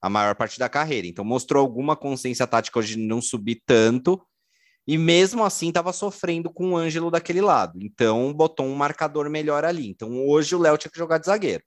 [0.00, 1.06] a maior parte da carreira.
[1.06, 4.18] Então mostrou alguma consciência tática de não subir tanto,
[4.86, 7.78] e mesmo assim estava sofrendo com o Ângelo daquele lado.
[7.82, 9.86] Então botou um marcador melhor ali.
[9.86, 11.62] Então hoje o Léo tinha que jogar de zagueiro.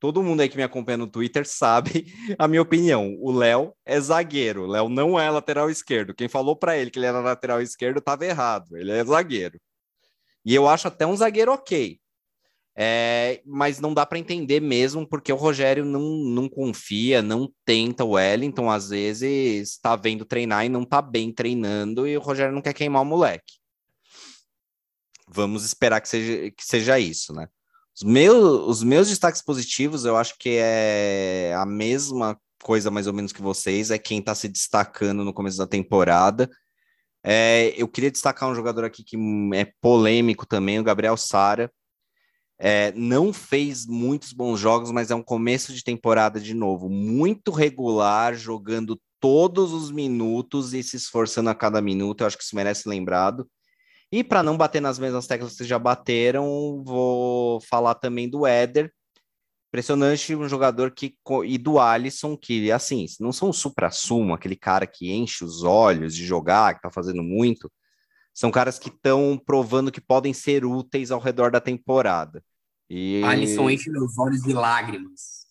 [0.00, 2.06] Todo mundo aí que me acompanha no Twitter sabe
[2.38, 3.16] a minha opinião.
[3.20, 6.14] O Léo é zagueiro, Léo não é lateral esquerdo.
[6.14, 9.60] Quem falou para ele que ele era lateral esquerdo estava errado, ele é zagueiro.
[10.44, 12.00] E eu acho até um zagueiro ok.
[12.74, 18.04] É, mas não dá para entender mesmo, porque o Rogério não, não confia, não tenta
[18.04, 22.54] o Wellington, às vezes está vendo treinar e não está bem treinando, e o Rogério
[22.54, 23.60] não quer queimar o moleque.
[25.28, 27.48] Vamos esperar que seja, que seja isso, né?
[28.00, 33.12] Os meus, os meus destaques positivos, eu acho que é a mesma coisa mais ou
[33.12, 36.48] menos que vocês, é quem está se destacando no começo da temporada.
[37.22, 39.18] É, eu queria destacar um jogador aqui que
[39.52, 41.70] é polêmico também, o Gabriel Sara.
[42.58, 47.50] É, não fez muitos bons jogos, mas é um começo de temporada de novo, muito
[47.50, 52.22] regular, jogando todos os minutos e se esforçando a cada minuto.
[52.22, 53.46] Eu acho que isso merece lembrado.
[54.12, 58.92] E para não bater nas mesmas teclas que já bateram, vou falar também do Éder.
[59.68, 64.84] Impressionante um jogador que e do Alisson, que assim, não são o supra-sumo, aquele cara
[64.84, 67.70] que enche os olhos de jogar, que tá fazendo muito.
[68.34, 72.42] São caras que estão provando que podem ser úteis ao redor da temporada.
[72.88, 73.22] E...
[73.22, 75.46] Alisson enche meus olhos de lágrimas.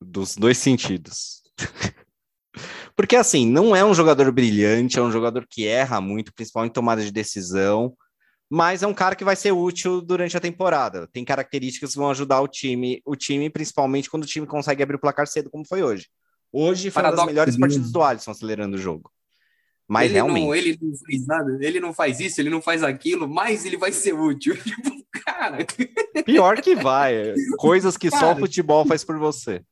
[0.00, 1.42] Dos dois sentidos.
[2.96, 6.74] Porque, assim, não é um jogador brilhante, é um jogador que erra muito, principalmente em
[6.74, 7.96] tomada de decisão,
[8.48, 11.08] mas é um cara que vai ser útil durante a temporada.
[11.12, 14.96] Tem características que vão ajudar o time, o time, principalmente quando o time consegue abrir
[14.96, 16.06] o placar cedo, como foi hoje.
[16.52, 19.10] Hoje foi Paradoxo uma das melhores partidas do Alisson acelerando o jogo.
[19.88, 20.46] Mas ele realmente.
[20.46, 23.76] Não, ele não faz nada, ele não faz isso, ele não faz aquilo, mas ele
[23.76, 24.56] vai ser útil.
[24.62, 25.58] Tipo, cara.
[26.24, 27.34] Pior que vai.
[27.58, 29.62] Coisas que cara, só o futebol faz por você.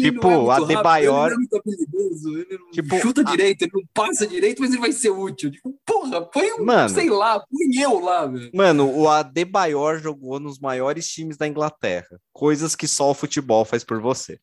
[0.00, 1.30] Tipo, é Adebayor.
[1.30, 3.24] Rápido, ele não é ele não tipo, chuta a...
[3.24, 5.50] direito, ele não passa direito, mas ele vai ser útil.
[5.50, 8.50] Tipo, porra, põe um, mano, sei lá, põe eu lá, velho.
[8.54, 12.20] Mano, o Adebayor jogou nos maiores times da Inglaterra.
[12.32, 14.38] Coisas que só o futebol faz por você.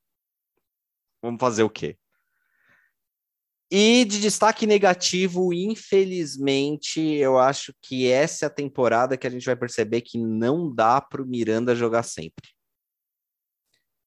[1.22, 1.98] Vamos fazer o quê?
[3.72, 9.46] E de destaque negativo, infelizmente, eu acho que essa é a temporada que a gente
[9.46, 12.59] vai perceber que não dá para o Miranda jogar sempre.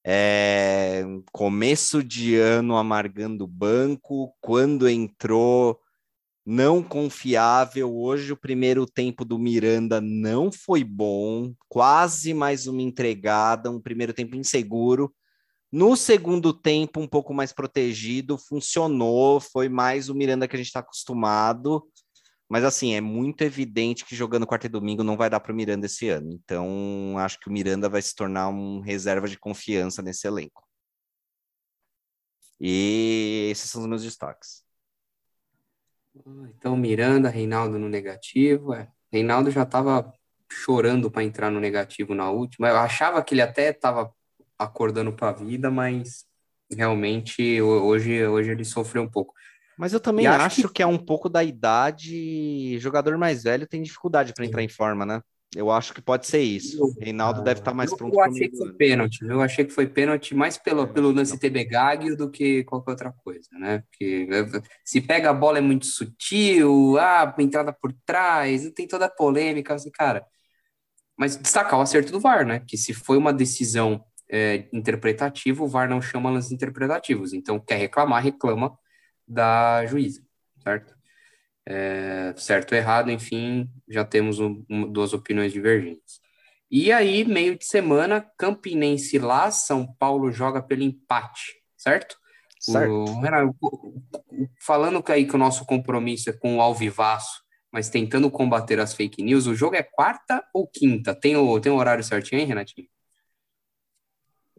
[0.04, 5.78] É, começo de ano amargando o banco, quando entrou
[6.44, 7.94] não confiável.
[7.94, 14.12] Hoje o primeiro tempo do Miranda não foi bom, quase mais uma entregada, um primeiro
[14.12, 15.14] tempo inseguro.
[15.70, 20.66] No segundo tempo, um pouco mais protegido, funcionou, foi mais o Miranda que a gente
[20.66, 21.82] está acostumado.
[22.52, 25.56] Mas assim, é muito evidente que jogando quarta e domingo não vai dar para o
[25.56, 26.30] Miranda esse ano.
[26.30, 30.62] Então, acho que o Miranda vai se tornar um reserva de confiança nesse elenco.
[32.60, 34.62] E esses são os meus destaques.
[36.50, 38.74] Então, Miranda, Reinaldo no negativo.
[38.74, 38.86] É.
[39.10, 40.12] Reinaldo já estava
[40.46, 42.68] chorando para entrar no negativo na última.
[42.68, 44.14] Eu achava que ele até estava
[44.58, 46.26] acordando para a vida, mas
[46.70, 49.32] realmente hoje, hoje ele sofreu um pouco.
[49.78, 50.74] Mas eu também acho, acho que...
[50.74, 50.82] que...
[50.82, 52.78] é um pouco da idade.
[52.78, 55.20] Jogador mais velho tem dificuldade para entrar em forma, né?
[55.54, 56.82] Eu acho que pode ser isso.
[56.82, 58.14] O Reinaldo deve estar tá mais eu, pronto.
[58.14, 59.18] Eu achei que foi pênalti.
[59.22, 63.12] Eu achei que foi pênalti mais pelo, pelo lance TB Gag do que qualquer outra
[63.12, 63.80] coisa, né?
[63.80, 69.06] Porque eh, se pega a bola é muito sutil, ah, entrada por trás, tem toda
[69.06, 70.24] a polêmica, assim, cara.
[71.18, 72.60] Mas destacar o acerto do VAR, né?
[72.66, 77.34] Que se foi uma decisão é, interpretativa, o VAR não chama lances interpretativos.
[77.34, 78.72] Então, quer reclamar, reclama
[79.26, 80.22] da juíza,
[80.62, 80.94] certo?
[81.64, 86.20] É, certo ou errado, enfim, já temos um, um, duas opiniões divergentes.
[86.70, 92.16] E aí, meio de semana, Campinense lá, São Paulo joga pelo empate, certo?
[92.58, 92.90] Certo.
[92.90, 93.20] O,
[94.60, 98.94] falando que aí que o nosso compromisso é com o Alvivaço, mas tentando combater as
[98.94, 101.14] fake news, o jogo é quarta ou quinta?
[101.14, 102.88] Tem o, tem o horário certinho, hein, Renatinho?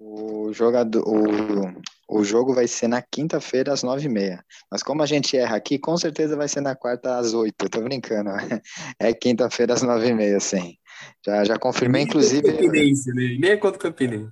[0.05, 4.43] O, jogador, o, o jogo vai ser na quinta-feira às nove e meia.
[4.69, 7.69] Mas como a gente erra aqui, com certeza vai ser na quarta às oito.
[7.69, 8.29] Tô brincando.
[8.99, 10.75] É quinta-feira às nove e meia, sim.
[11.25, 12.51] Já, já confirmei, Nem inclusive.
[12.51, 13.37] Campinense, né?
[13.39, 14.31] Nem é contra o Campinense.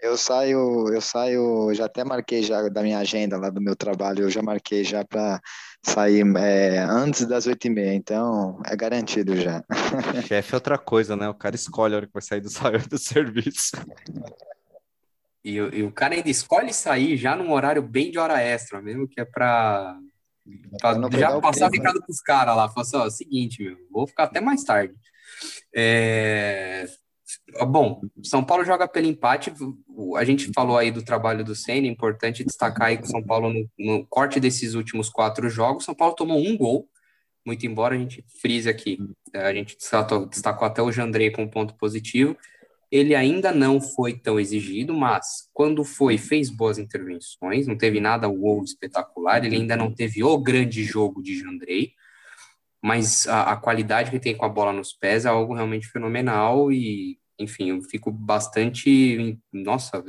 [0.00, 4.24] Eu saio, eu saio, já até marquei já da minha agenda lá do meu trabalho,
[4.24, 5.40] eu já marquei já para
[5.82, 9.64] sair é, antes das oito e meia, então é garantido já.
[10.28, 11.28] Chefe é outra coisa, né?
[11.28, 12.48] O cara escolhe a hora que vai sair do,
[12.90, 13.72] do serviço.
[15.46, 19.06] E, e, o cara ainda escolhe sair já num horário bem de hora extra, mesmo
[19.06, 19.96] que é para
[21.12, 22.68] já passar recado pros caras lá.
[22.68, 24.92] Falar assim, ó, seguinte, meu, vou ficar até mais tarde.
[25.72, 26.86] É...
[27.68, 29.54] Bom, São Paulo joga pelo empate.
[30.16, 33.22] A gente falou aí do trabalho do Senna, é importante destacar aí que o São
[33.22, 36.88] Paulo, no, no, corte desses últimos quatro jogos, São Paulo tomou um gol,
[37.46, 38.98] muito embora a gente frise aqui.
[39.32, 42.36] A gente destacou, destacou até o Jandrei com ponto positivo
[42.90, 48.28] Ele ainda não foi tão exigido, mas quando foi, fez boas intervenções, não teve nada
[48.28, 51.92] wow espetacular, ele ainda não teve o grande jogo de Jandrei,
[52.82, 56.70] mas a, a qualidade que tem com a bola nos pés é algo realmente fenomenal
[56.70, 60.02] e enfim, eu fico bastante, nossa,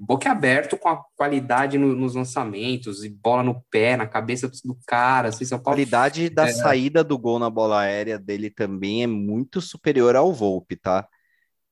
[0.00, 5.28] boquiaberto com a qualidade no, nos lançamentos e bola no pé, na cabeça do cara.
[5.28, 6.52] Assim, São Paulo, a qualidade da é...
[6.52, 11.06] saída do gol na bola aérea dele também é muito superior ao Volpe, tá?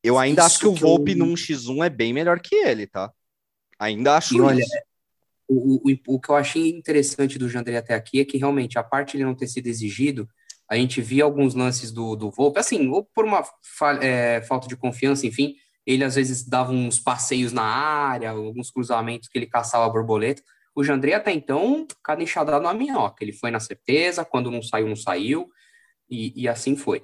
[0.04, 1.18] Eu ainda isso acho que o Volpe eu...
[1.18, 3.10] num X1 é bem melhor que ele, tá?
[3.78, 4.76] Ainda acho e olha, isso.
[5.48, 8.82] O, o, o que eu achei interessante do Jandrei até aqui é que realmente a
[8.82, 10.28] parte de ele não ter sido exigido
[10.68, 13.44] a gente via alguns lances do, do Volpe, assim, ou por uma
[14.00, 19.28] é, falta de confiança, enfim, ele às vezes dava uns passeios na área, alguns cruzamentos
[19.28, 20.42] que ele caçava a borboleta.
[20.74, 23.22] O Jandrei até então, cada enxadado na minhoca.
[23.22, 25.48] Ele foi na certeza, quando não saiu, não saiu,
[26.08, 27.02] e, e assim foi.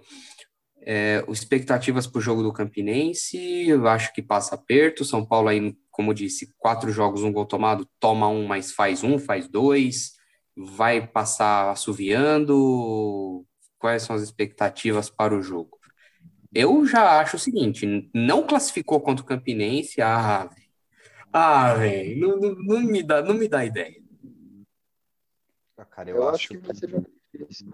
[0.82, 5.04] É, expectativas para o jogo do Campinense, eu acho que passa aperto.
[5.04, 9.18] São Paulo aí, como disse, quatro jogos, um gol tomado, toma um, mas faz um,
[9.18, 10.12] faz dois,
[10.56, 13.44] vai passar assoviando,
[13.78, 15.78] quais são as expectativas para o jogo?
[16.52, 20.70] Eu já acho o seguinte, não classificou contra o Campinense, ah, velho.
[21.32, 24.02] Ah, velho, não, não, não, me dá, não me dá ideia.
[25.76, 27.72] Ah, cara, eu, eu acho, acho que vai ser difícil.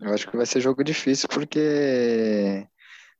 [0.00, 2.66] Eu acho que vai ser jogo difícil porque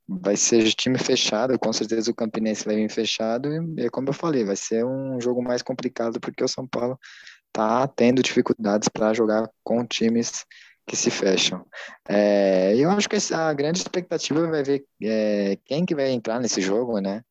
[0.06, 4.44] vai ser time fechado, com certeza o Campinense vai vir fechado e, como eu falei,
[4.44, 6.98] vai ser um jogo mais complicado porque o São Paulo
[7.52, 10.44] tá tendo dificuldades para jogar com times
[10.86, 11.64] que se fecham.
[12.08, 16.60] É, eu acho que a grande expectativa vai ver é, quem que vai entrar nesse
[16.60, 17.22] jogo, né?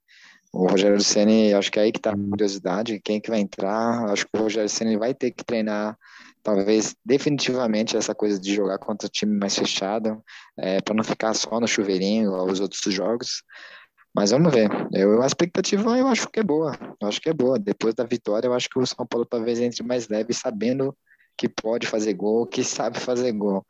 [0.51, 4.06] O Rogério Ceni, acho que é aí que está a curiosidade, quem que vai entrar.
[4.12, 5.97] Acho que o Rogério Ceni vai ter que treinar,
[6.43, 10.21] talvez definitivamente essa coisa de jogar contra time mais fechado,
[10.58, 13.43] é, para não ficar só no chuveirinho os outros jogos.
[14.15, 14.69] Mas vamos ver.
[14.93, 16.77] Eu, a expectativa eu acho que é boa.
[17.01, 17.58] Eu acho que é boa.
[17.58, 20.95] Depois da vitória, eu acho que o São Paulo talvez entre mais leve, sabendo
[21.36, 23.65] que pode fazer gol, que sabe fazer gol.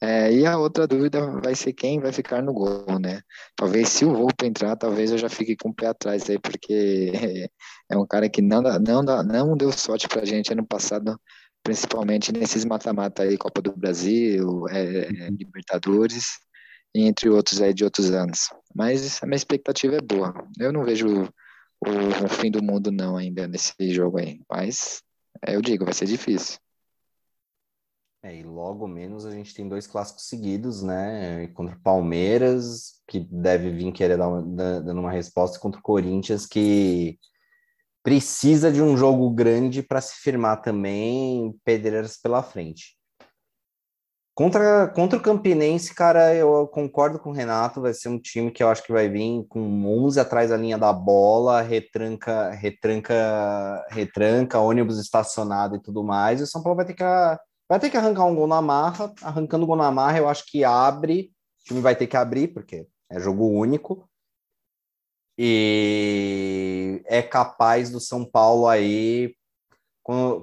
[0.00, 3.22] É, e a outra dúvida vai ser quem vai ficar no gol, né?
[3.56, 7.12] Talvez se o Volpe entrar, talvez eu já fique com o pé atrás aí, porque
[7.90, 11.18] é um cara que não, não, não deu sorte pra gente ano passado,
[11.66, 16.38] principalmente nesses mata-mata aí, Copa do Brasil, é, é, Libertadores,
[16.94, 18.50] entre outros aí de outros anos.
[18.72, 20.32] Mas a minha expectativa é boa.
[20.60, 21.24] Eu não vejo
[21.80, 25.02] o, o fim do mundo não ainda nesse jogo aí, mas
[25.44, 26.56] eu digo, vai ser difícil.
[28.22, 31.48] É, e logo menos a gente tem dois clássicos seguidos, né?
[31.48, 34.42] Contra o Palmeiras, que deve vir querer dar uma,
[34.80, 37.18] dando uma resposta, contra o Corinthians, que
[38.06, 42.96] precisa de um jogo grande para se firmar também, pedreiras pela frente.
[44.32, 48.62] Contra, contra o Campinense, cara, eu concordo com o Renato, vai ser um time que
[48.62, 54.60] eu acho que vai vir com 11 atrás da linha da bola, retranca, retranca, retranca,
[54.60, 57.02] ônibus estacionado e tudo mais, e o São Paulo vai ter que
[57.68, 59.12] Vai ter que arrancar um gol na marra.
[59.20, 61.32] Arrancando o gol na marra, eu acho que abre.
[61.62, 64.08] O time vai ter que abrir, porque é jogo único.
[65.38, 69.34] E é capaz do São Paulo aí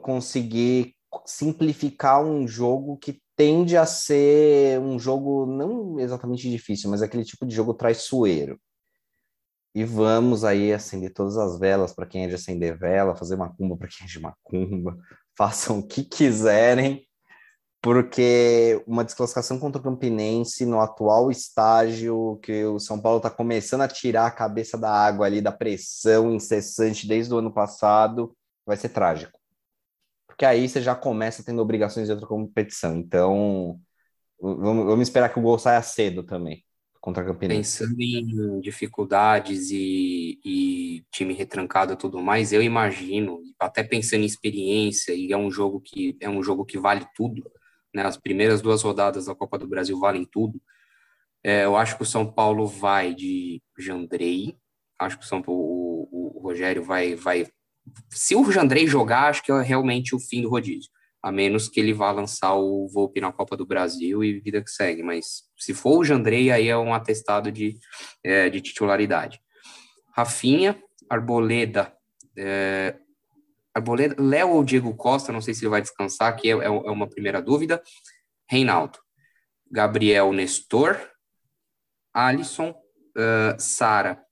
[0.01, 7.23] conseguir simplificar um jogo que tende a ser um jogo não exatamente difícil, mas aquele
[7.23, 8.59] tipo de jogo traiçoeiro.
[9.75, 13.75] E vamos aí acender todas as velas para quem é de acender vela, fazer macumba
[13.75, 14.95] para quem é de macumba,
[15.35, 17.07] façam o que quiserem,
[17.83, 23.81] porque uma desclassificação contra o Campinense no atual estágio que o São Paulo está começando
[23.81, 28.33] a tirar a cabeça da água ali, da pressão incessante desde o ano passado,
[28.65, 29.37] vai ser trágico.
[30.25, 32.95] Porque aí você já começa tendo obrigações de outra competição.
[32.95, 33.77] Então,
[34.39, 36.63] vamos, vamos esperar que o gol saia cedo também
[37.01, 37.79] contra a Campinense.
[37.79, 44.25] Pensando em dificuldades e, e, time retrancado e tudo mais, eu imagino, até pensando em
[44.25, 47.43] experiência, e é um jogo que é um jogo que vale tudo
[47.93, 50.61] né, as primeiras duas rodadas da Copa do Brasil valem tudo.
[51.43, 54.57] É, eu acho que o São Paulo vai de Jandrei,
[54.99, 57.45] acho que o, São Paulo, o, o, Rogério vai, vai.
[58.09, 60.89] Se o Jandrei jogar, acho que é realmente o fim do rodízio,
[61.21, 64.69] a menos que ele vá lançar o Volpe na Copa do Brasil e vida que
[64.69, 65.03] segue.
[65.03, 67.77] Mas se for o Jandrei, aí é um atestado de,
[68.23, 69.41] é, de titularidade.
[70.15, 71.93] Rafinha, Arboleda,
[72.37, 72.95] é,
[73.75, 76.69] Arboleda, Léo ou Diego Costa, não sei se ele vai descansar, que é, é, é
[76.69, 77.81] uma primeira dúvida.
[78.49, 78.99] Reinaldo,
[79.69, 80.99] Gabriel Nestor,
[82.13, 84.23] Alisson, uh, Sara,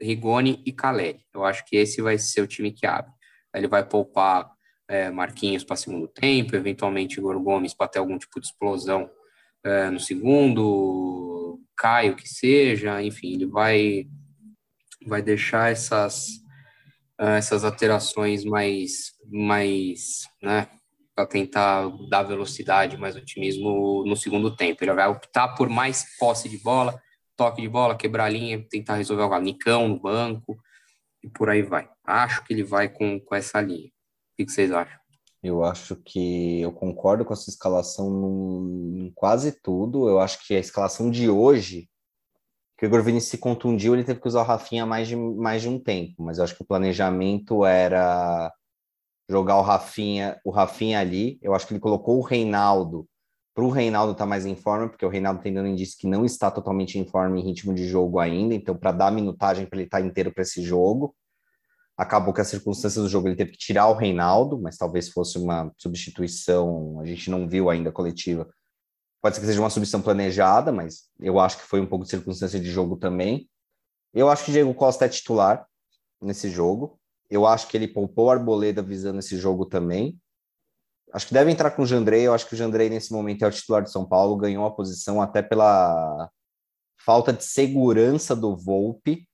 [0.00, 1.26] Rigoni e Caleri.
[1.34, 3.12] Eu acho que esse vai ser o time que abre.
[3.54, 4.50] Ele vai poupar
[4.88, 9.10] é, Marquinhos para segundo tempo, eventualmente Igor Gomes para ter algum tipo de explosão
[9.62, 14.08] é, no segundo, Caio que seja, enfim, ele vai
[15.06, 16.40] vai deixar essas,
[17.18, 20.68] essas alterações mais, mais né,
[21.14, 24.82] para tentar dar velocidade, mais otimismo no segundo tempo.
[24.82, 27.00] Ele vai optar por mais posse de bola,
[27.36, 30.56] toque de bola, quebrar a linha, tentar resolver o Nicão no banco
[31.22, 31.88] e por aí vai.
[32.06, 33.88] Acho que ele vai com, com essa linha.
[33.88, 34.98] O que vocês acham?
[35.42, 38.66] Eu acho que eu concordo com essa escalação
[38.96, 40.08] em quase tudo.
[40.08, 41.88] Eu acho que a escalação de hoje,
[42.78, 45.62] que o Igor Vinícius se contundiu, ele teve que usar o Rafinha mais de, mais
[45.62, 48.52] de um tempo, mas eu acho que o planejamento era
[49.28, 51.38] jogar o Rafinha, o Rafinha ali.
[51.42, 53.06] Eu acho que ele colocou o Reinaldo
[53.52, 56.06] para o Reinaldo estar tá mais em forma, porque o Reinaldo tem dando indício que
[56.06, 59.78] não está totalmente em forma em ritmo de jogo ainda, então para dar minutagem para
[59.78, 61.14] ele estar tá inteiro para esse jogo.
[61.96, 65.36] Acabou que as circunstâncias do jogo ele teve que tirar o Reinaldo, mas talvez fosse
[65.36, 68.48] uma substituição, a gente não viu ainda a coletiva.
[69.20, 72.10] Pode ser que seja uma substituição planejada, mas eu acho que foi um pouco de
[72.10, 73.48] circunstância de jogo também.
[74.14, 75.66] Eu acho que Diego Costa é titular
[76.20, 76.98] nesse jogo.
[77.28, 80.18] Eu acho que ele poupou Arboleda visando esse jogo também.
[81.12, 82.26] Acho que deve entrar com o Jandrei.
[82.26, 84.36] Eu acho que o Jandrei, nesse momento, é o titular de São Paulo.
[84.36, 86.30] Ganhou a posição até pela
[87.04, 89.26] falta de segurança do Volpe.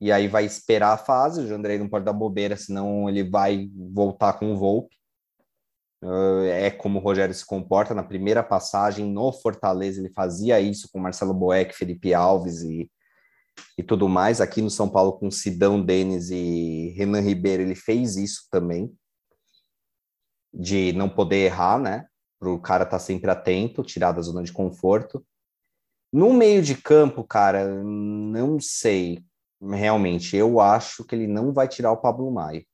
[0.00, 1.42] E aí vai esperar a fase.
[1.42, 4.96] O Jandrei não pode dar bobeira, senão ele vai voltar com o Volpe.
[6.50, 7.94] É como o Rogério se comporta.
[7.94, 12.90] Na primeira passagem no Fortaleza, ele fazia isso com Marcelo Boeck, Felipe Alves e
[13.76, 14.40] e tudo mais.
[14.40, 18.92] Aqui no São Paulo, com Sidão Denis e Renan Ribeiro, ele fez isso também,
[20.52, 22.06] de não poder errar, né?
[22.38, 25.24] Para o cara estar tá sempre atento, tirar da zona de conforto.
[26.12, 29.24] No meio de campo, cara, não sei.
[29.60, 32.64] Realmente, eu acho que ele não vai tirar o Pablo Maia.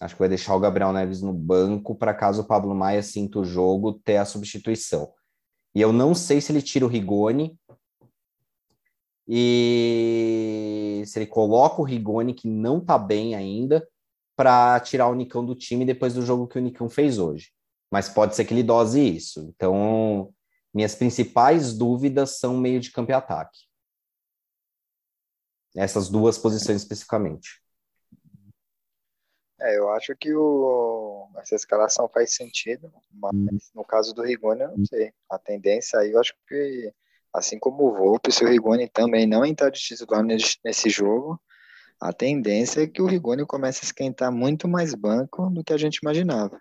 [0.00, 3.38] Acho que vai deixar o Gabriel Neves no banco para caso o Pablo Maia sinta
[3.38, 5.12] o jogo ter a substituição.
[5.74, 7.56] E eu não sei se ele tira o Rigoni
[9.28, 13.86] e se ele coloca o Rigoni, que não tá bem ainda,
[14.34, 17.52] para tirar o Nicão do time depois do jogo que o Nicão fez hoje.
[17.90, 19.40] Mas pode ser que ele dose isso.
[19.54, 20.32] Então,
[20.72, 23.60] minhas principais dúvidas são meio de campo e ataque.
[25.76, 27.62] Essas duas posições especificamente.
[29.60, 34.76] É, eu acho que o, essa escalação faz sentido, mas no caso do Rigoni, eu
[34.76, 35.12] não sei.
[35.28, 36.92] A tendência aí, eu acho que
[37.32, 41.40] assim como o Volpe, se o Rigoni também não entrar de titular nesse jogo,
[42.00, 45.76] a tendência é que o Rigoni comece a esquentar muito mais banco do que a
[45.76, 46.60] gente imaginava.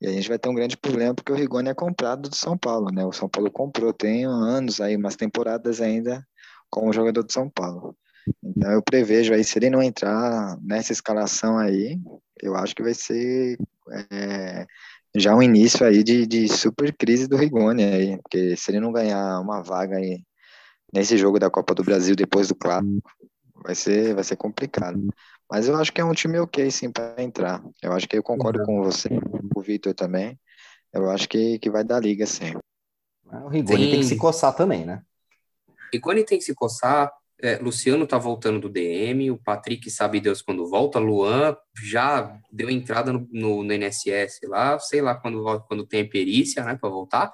[0.00, 2.56] E a gente vai ter um grande problema porque o Rigoni é comprado do São
[2.56, 3.04] Paulo, né?
[3.04, 6.24] O São Paulo comprou, tem anos aí, umas temporadas ainda
[6.70, 7.96] como jogador do São Paulo.
[8.42, 12.00] Então eu prevejo aí, se ele não entrar nessa escalação aí,
[12.40, 13.58] eu acho que vai ser
[14.10, 14.66] é,
[15.16, 18.92] já um início aí de, de super crise do Rigoni aí, porque se ele não
[18.92, 20.22] ganhar uma vaga aí
[20.92, 23.10] nesse jogo da Copa do Brasil depois do clássico,
[23.62, 25.08] vai ser, vai ser complicado.
[25.50, 27.62] Mas eu acho que é um time ok sim para entrar.
[27.82, 30.38] Eu acho que eu concordo com você, com o Vitor também.
[30.92, 32.54] Eu acho que, que vai dar liga sim.
[33.30, 35.02] O Rigoni tem que se coçar também, né?
[35.92, 37.10] Rigoni tem que se coçar,
[37.40, 42.68] é, Luciano tá voltando do DM, o Patrick sabe Deus quando volta, Luan já deu
[42.68, 47.32] entrada no, no, no NSS lá, sei lá quando, quando tem perícia, né, para voltar.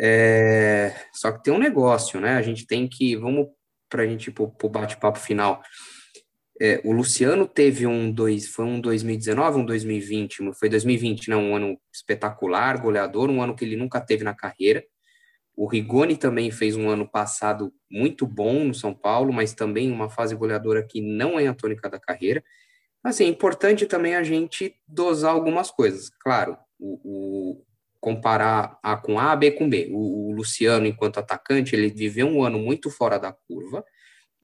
[0.00, 2.36] É, só que tem um negócio, né?
[2.36, 3.46] A gente tem que, vamos
[3.88, 5.62] para a gente pro, pro bate-papo final.
[6.60, 11.36] É, o Luciano teve um dois, foi um 2019, um 2020, foi 2020, né?
[11.36, 14.84] Um ano espetacular, goleador, um ano que ele nunca teve na carreira.
[15.56, 20.10] O Rigoni também fez um ano passado muito bom no São Paulo, mas também uma
[20.10, 22.42] fase goleadora que não é a tônica da carreira.
[23.02, 26.10] Assim, é importante também a gente dosar algumas coisas.
[26.20, 27.64] Claro, o, o
[28.00, 29.88] comparar A com A, B com B.
[29.90, 33.84] O, o, Luciano, enquanto atacante, ele viveu um ano muito fora da curva,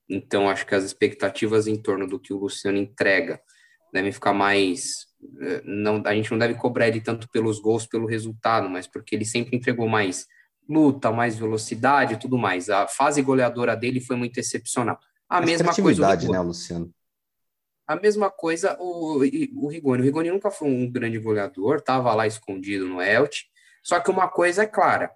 [0.08, 3.40] então acho que as expectativas em torno do que o Luciano entrega
[3.92, 5.06] devem ficar mais.
[5.42, 9.14] Eh, não, a gente não deve cobrar ele tanto pelos gols, pelo resultado, mas porque
[9.14, 10.26] ele sempre entregou mais
[10.68, 12.70] luta, mais velocidade e tudo mais.
[12.70, 14.98] A fase goleadora dele foi muito excepcional.
[15.28, 16.08] A mesma coisa.
[16.08, 16.92] O né, Luciano?
[17.86, 20.02] A mesma coisa o, o Rigoni.
[20.02, 23.46] O Rigoni nunca foi um grande goleador, estava lá escondido no Elche.
[23.82, 25.10] Só que uma coisa é clara: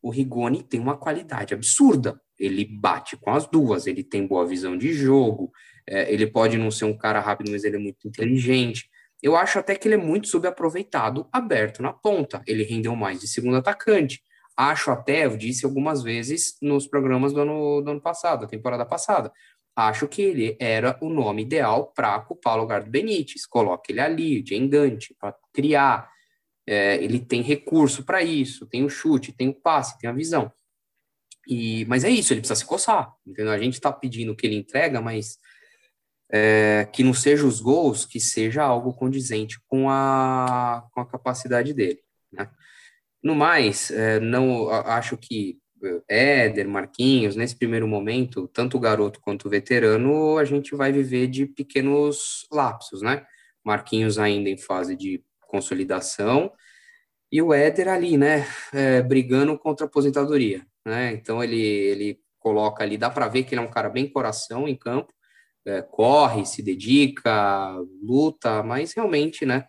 [0.00, 2.20] o Rigoni tem uma qualidade absurda.
[2.38, 5.52] Ele bate com as duas, ele tem boa visão de jogo,
[5.86, 8.90] é, ele pode não ser um cara rápido, mas ele é muito inteligente.
[9.22, 12.42] Eu acho até que ele é muito subaproveitado, aberto na ponta.
[12.44, 14.20] Ele rendeu mais de segundo atacante.
[14.56, 18.84] Acho até, eu disse algumas vezes nos programas do ano, do ano passado, da temporada
[18.84, 19.32] passada,
[19.74, 23.46] acho que ele era o nome ideal para ocupar o lugar do Benítez.
[23.46, 26.10] Coloca ele ali, de engante, para criar.
[26.66, 30.52] É, ele tem recurso para isso, tem o chute, tem o passe, tem a visão.
[31.48, 33.12] E, mas é isso, ele precisa se coçar.
[33.26, 33.52] Entendeu?
[33.52, 35.38] A gente está pedindo que ele entrega, mas
[36.30, 41.74] é, que não seja os gols, que seja algo condizente com a, com a capacidade
[41.74, 42.00] dele.
[42.32, 42.48] Né?
[43.22, 45.58] No mais, é, não acho que
[46.08, 50.92] é, Éder, Marquinhos, nesse primeiro momento, tanto o garoto quanto o veterano, a gente vai
[50.92, 53.24] viver de pequenos lapsos, né?
[53.64, 56.52] Marquinhos ainda em fase de consolidação
[57.30, 61.12] e o Éder ali, né, é, brigando contra a aposentadoria, né?
[61.14, 64.68] Então ele ele coloca ali, dá para ver que ele é um cara bem coração
[64.68, 65.12] em campo,
[65.64, 67.70] é, corre, se dedica,
[68.02, 69.66] luta, mas realmente, né,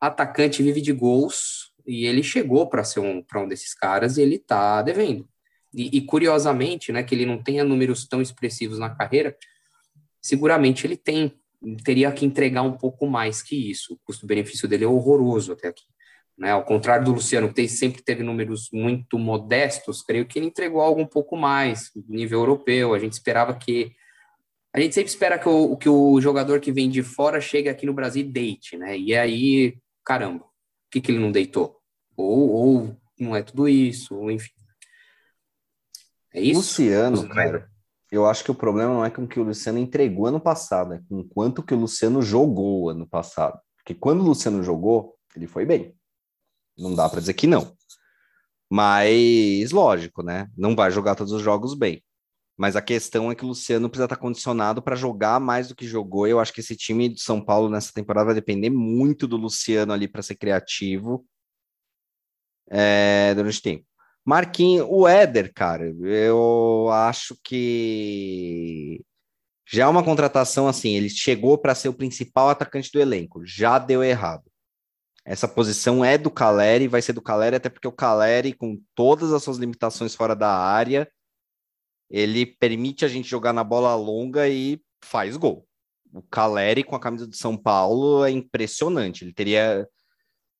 [0.00, 4.22] atacante vive de gols e ele chegou para ser um para um desses caras e
[4.22, 5.28] ele tá devendo.
[5.74, 9.36] E, e, curiosamente, né, que ele não tenha números tão expressivos na carreira,
[10.20, 11.36] seguramente ele tem
[11.84, 13.94] teria que entregar um pouco mais que isso.
[13.94, 15.84] O custo-benefício dele é horroroso até aqui.
[16.38, 16.52] Né?
[16.52, 21.00] Ao contrário do Luciano, que sempre teve números muito modestos, creio que ele entregou algo
[21.00, 22.94] um pouco mais, nível europeu.
[22.94, 23.92] A gente esperava que.
[24.72, 27.84] A gente sempre espera que o, que o jogador que vem de fora chegue aqui
[27.84, 28.96] no Brasil e deite, né?
[28.96, 31.79] E aí, caramba, o que, que ele não deitou?
[32.20, 34.50] Ou, ou não é tudo isso, ou enfim.
[36.32, 36.58] É isso?
[36.58, 37.68] Luciano, cara,
[38.10, 40.94] eu acho que o problema não é com o que o Luciano entregou ano passado,
[40.94, 43.58] é com quanto que o Luciano jogou ano passado.
[43.76, 45.94] Porque quando o Luciano jogou, ele foi bem.
[46.78, 47.76] Não dá para dizer que não.
[48.70, 50.48] Mas, lógico, né?
[50.56, 52.02] Não vai jogar todos os jogos bem.
[52.56, 55.86] Mas a questão é que o Luciano precisa estar condicionado para jogar mais do que
[55.86, 56.26] jogou.
[56.26, 59.92] Eu acho que esse time de São Paulo nessa temporada vai depender muito do Luciano
[59.92, 61.26] ali para ser criativo
[62.70, 63.84] é, durante tempo.
[64.24, 69.04] Marquinhos, o Éder, cara, eu acho que
[69.66, 73.78] já é uma contratação assim, ele chegou para ser o principal atacante do elenco, já
[73.78, 74.44] deu errado.
[75.24, 79.32] Essa posição é do Caleri, vai ser do Caleri, até porque o Caleri, com todas
[79.32, 81.10] as suas limitações fora da área,
[82.10, 85.66] ele permite a gente jogar na bola longa e faz gol.
[86.12, 89.24] O Caleri com a camisa do São Paulo é impressionante.
[89.24, 89.88] Ele teria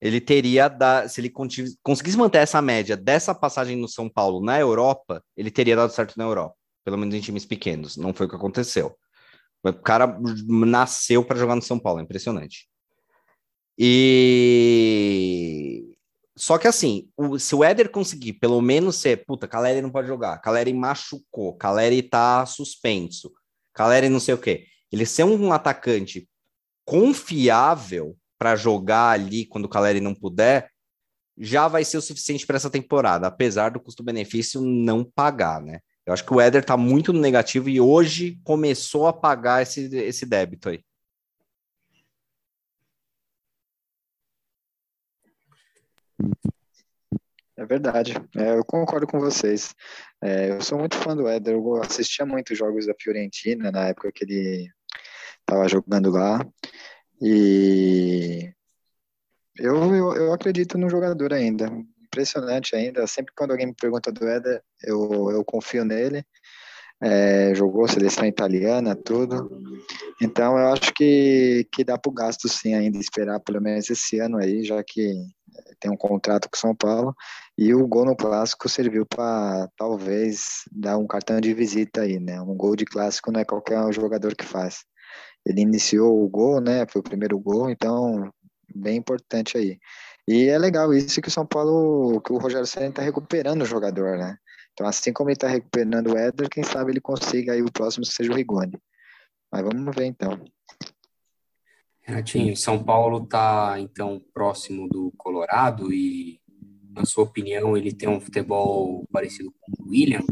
[0.01, 4.59] ele teria, da, se ele conseguisse manter essa média dessa passagem no São Paulo na
[4.59, 7.97] Europa, ele teria dado certo na Europa, pelo menos em times pequenos.
[7.97, 8.97] Não foi o que aconteceu.
[9.63, 12.67] O cara nasceu para jogar no São Paulo, é impressionante.
[13.79, 14.35] E
[16.35, 20.09] só que assim, o, se o Éder conseguir pelo menos ser, puta, Caleri não pode
[20.09, 23.31] jogar, Caleri machucou, Caleri tá suspenso,
[23.75, 24.65] Caleri não sei o quê.
[24.91, 26.27] Ele ser um atacante
[26.87, 30.71] confiável para jogar ali quando o Caleri não puder,
[31.37, 35.81] já vai ser o suficiente para essa temporada, apesar do custo-benefício não pagar, né?
[36.07, 39.95] Eu acho que o Éder está muito no negativo e hoje começou a pagar esse,
[39.95, 40.83] esse débito aí.
[47.59, 49.75] É verdade, é, eu concordo com vocês.
[50.23, 54.11] É, eu sou muito fã do Éder, eu assistia muito jogos da Fiorentina na época
[54.11, 54.71] que ele
[55.41, 56.41] estava jogando lá.
[57.21, 58.53] E
[59.59, 61.67] eu, eu, eu acredito no jogador ainda.
[62.03, 63.07] Impressionante ainda.
[63.07, 66.25] Sempre quando alguém me pergunta do Éder, eu, eu confio nele.
[67.03, 69.51] É, jogou seleção italiana, tudo.
[70.21, 74.19] Então eu acho que, que dá para o gasto sim ainda esperar pelo menos esse
[74.19, 75.15] ano aí, já que
[75.79, 77.15] tem um contrato com São Paulo.
[77.57, 82.41] E o gol no clássico serviu para talvez dar um cartão de visita aí, né?
[82.41, 84.85] Um gol de clássico não é qualquer jogador que faz
[85.45, 86.87] ele iniciou o gol, né?
[86.89, 88.33] Foi o primeiro gol, então
[88.75, 89.79] bem importante aí.
[90.29, 93.67] E é legal isso que o São Paulo, que o Rogério Senna está recuperando o
[93.67, 94.37] jogador, né?
[94.73, 98.05] Então, assim como ele está recuperando o Éder, quem sabe ele consiga aí o próximo
[98.05, 98.79] seja o Rigoni.
[99.51, 100.39] Mas vamos ver então.
[102.01, 106.41] Renatinho, São Paulo está então próximo do Colorado e,
[106.91, 110.23] na sua opinião, ele tem um futebol parecido com o William?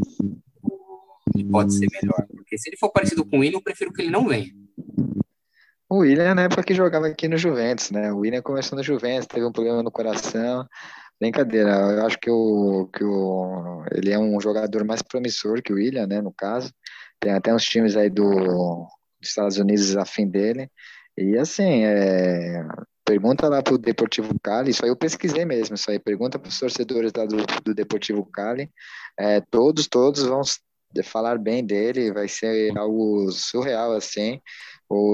[0.63, 1.19] Ou
[1.51, 2.27] pode ser melhor?
[2.29, 4.53] Porque se ele for parecido com o William, eu prefiro que ele não venha.
[5.89, 8.13] O William, na época que jogava aqui no Juventus, né?
[8.13, 10.67] O William começou no Juventus, teve um problema no coração.
[11.19, 15.77] Brincadeira, eu acho que, o, que o, ele é um jogador mais promissor que o
[15.77, 16.21] William, né?
[16.21, 16.71] No caso,
[17.19, 18.29] tem até uns times aí do,
[19.21, 20.71] dos Estados Unidos afim dele.
[21.17, 22.63] E assim, é,
[23.05, 26.59] pergunta lá pro Deportivo Cali, isso aí eu pesquisei mesmo, isso aí, pergunta para os
[26.59, 28.71] torcedores lá do, do Deportivo Cali,
[29.19, 30.43] é, todos, todos vão
[31.03, 34.41] falar bem dele, vai ser algo surreal assim,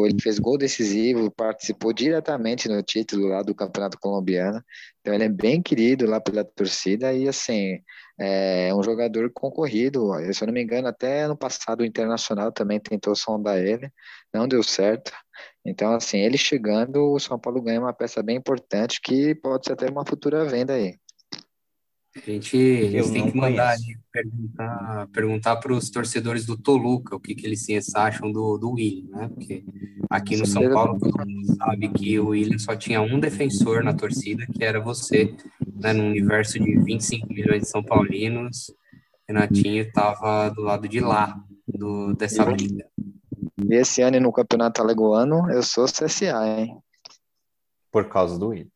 [0.06, 4.62] ele fez gol decisivo, participou diretamente no título lá do Campeonato Colombiano.
[5.00, 7.80] Então ele é bem querido lá pela torcida e assim
[8.18, 10.12] é um jogador concorrido.
[10.32, 13.90] Se eu não me engano, até ano passado o Internacional também tentou sondar ele,
[14.32, 15.12] não deu certo.
[15.64, 19.72] Então assim, ele chegando, o São Paulo ganha uma peça bem importante que pode ser
[19.72, 20.96] até uma futura venda aí.
[22.16, 27.16] A gente, a gente tem que mandar ali, perguntar, perguntar para os torcedores do Toluca
[27.16, 29.28] o que, que eles acham do, do William, né?
[29.28, 29.64] Porque
[30.08, 33.92] aqui no São Paulo todo mundo sabe que o William só tinha um defensor na
[33.92, 35.34] torcida, que era você,
[35.74, 35.92] né?
[35.92, 38.72] No universo de 25 milhões de São Paulinos,
[39.28, 41.36] Renatinho estava do lado de lá
[41.66, 42.86] do, dessa briga.
[43.68, 46.78] E esse ano no Campeonato Alagoano eu sou CSA, hein?
[47.90, 48.73] Por causa do William.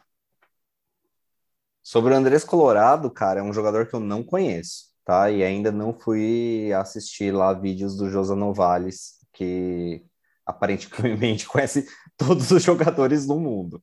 [1.88, 5.30] Sobre o Andrés Colorado, cara, é um jogador que eu não conheço, tá?
[5.30, 10.04] E ainda não fui assistir lá vídeos do Josa Novales, que
[10.44, 13.82] aparentemente conhece todos os jogadores do mundo.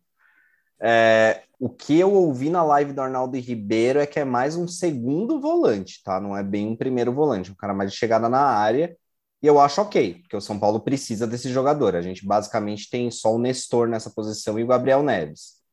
[0.80, 4.68] É, o que eu ouvi na live do Arnaldo Ribeiro é que é mais um
[4.68, 6.20] segundo volante, tá?
[6.22, 8.95] Não é bem um primeiro volante, um cara mais de chegada na área.
[9.41, 11.95] E eu acho ok, porque o São Paulo precisa desse jogador.
[11.95, 15.64] A gente basicamente tem só o Nestor nessa posição e o Gabriel Neves.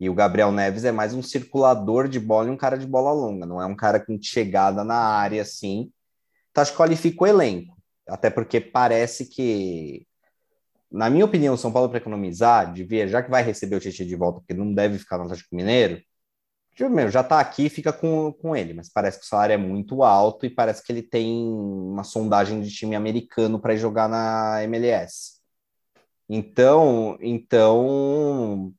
[0.00, 3.12] E o Gabriel Neves é mais um circulador de bola e um cara de bola
[3.12, 5.92] longa, não é um cara com chegada na área assim.
[6.50, 7.76] Então acho que qualifica o elenco.
[8.08, 10.06] Até porque parece que,
[10.90, 14.06] na minha opinião, o São Paulo para economizar, devia, já que vai receber o Tietchan
[14.06, 16.02] de volta, porque não deve ficar no Atlético Mineiro,
[16.90, 20.02] meu, já está aqui, fica com, com ele, mas parece que o salário é muito
[20.02, 25.34] alto e parece que ele tem uma sondagem de time americano para jogar na MLS.
[26.28, 28.74] Então, então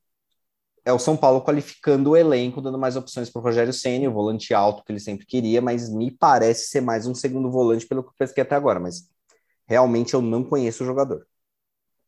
[0.86, 4.12] é o São Paulo qualificando o elenco, dando mais opções para o Rogério Senna, o
[4.12, 8.04] volante alto que ele sempre queria, mas me parece ser mais um segundo volante pelo
[8.04, 9.10] que eu pesquei até agora, mas
[9.66, 11.26] realmente eu não conheço o jogador.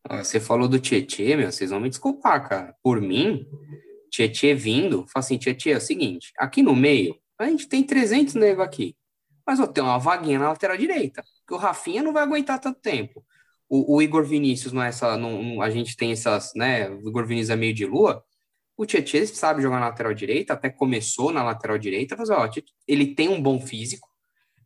[0.09, 2.73] Você falou do Tietê, meu, vocês vão me desculpar, cara.
[2.81, 3.45] Por mim,
[4.13, 8.35] Tietê vindo, fala assim, Tietê, é o seguinte, aqui no meio, a gente tem 300
[8.35, 8.97] nego aqui,
[9.45, 12.79] mas eu tenho uma vaguinha na lateral direita, que o Rafinha não vai aguentar tanto
[12.79, 13.25] tempo.
[13.69, 17.27] O, o Igor Vinícius, não é essa, não, a gente tem essas, né, o Igor
[17.27, 18.25] Vinícius é meio de lua,
[18.79, 22.49] o Tietchan sabe jogar na lateral direita, até começou na lateral direita, mas ó,
[22.87, 24.09] ele tem um bom físico,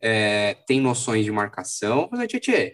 [0.02, 2.72] é, tem noções de marcação, mas Tietchan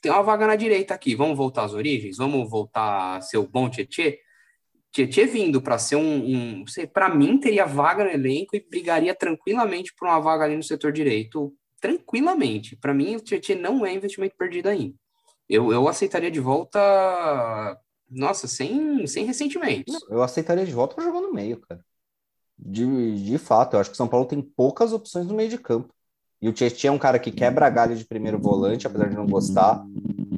[0.00, 3.46] tem uma vaga na direita aqui, vamos voltar às origens, vamos voltar a ser o
[3.46, 4.14] bom Tietchan?
[4.90, 6.64] Tietchan vindo para ser um, um
[6.94, 10.92] para mim teria vaga no elenco e brigaria tranquilamente por uma vaga ali no setor
[10.92, 12.74] direito, tranquilamente.
[12.74, 14.94] Para mim o Tietchan não é investimento perdido ainda.
[15.46, 17.78] Eu, eu aceitaria de volta
[18.10, 19.98] nossa, sem, sem ressentimentos.
[20.08, 21.80] Eu aceitaria de volta para jogar no meio, cara.
[22.58, 25.94] De, de fato, eu acho que São Paulo tem poucas opções no meio de campo.
[26.42, 29.26] E o Tietchan é um cara que quebra galho de primeiro volante, apesar de não
[29.26, 29.84] gostar.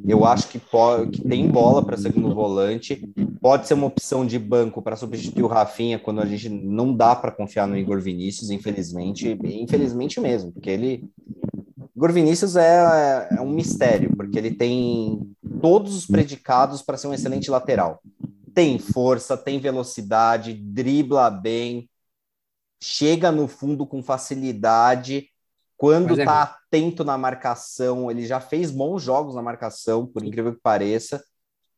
[0.07, 3.09] Eu acho que, pode, que tem bola para segundo volante.
[3.41, 7.15] Pode ser uma opção de banco para substituir o Rafinha quando a gente não dá
[7.15, 9.39] para confiar no Igor Vinícius, infelizmente.
[9.45, 11.09] Infelizmente mesmo, porque ele.
[12.03, 17.15] Igor Vinícius é, é um mistério, porque ele tem todos os predicados para ser um
[17.15, 18.03] excelente lateral.
[18.53, 21.89] Tem força, tem velocidade, dribla bem,
[22.83, 25.29] chega no fundo com facilidade.
[25.77, 30.53] Quando está é atento na marcação, ele já fez bons jogos na marcação, por incrível
[30.53, 31.23] que pareça.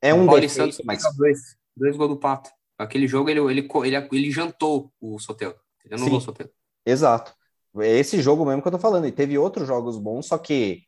[0.01, 1.03] É um Paulo defeito, mas...
[1.19, 1.39] dois,
[1.77, 2.49] dois gols do Pato.
[2.79, 5.59] Aquele jogo ele, ele, ele, ele jantou o Soteldo.
[5.85, 6.53] Ele anulou o Soteldo.
[6.87, 7.35] Exato.
[7.81, 9.07] Esse jogo mesmo que eu tô falando.
[9.07, 10.83] E teve outros jogos bons, só que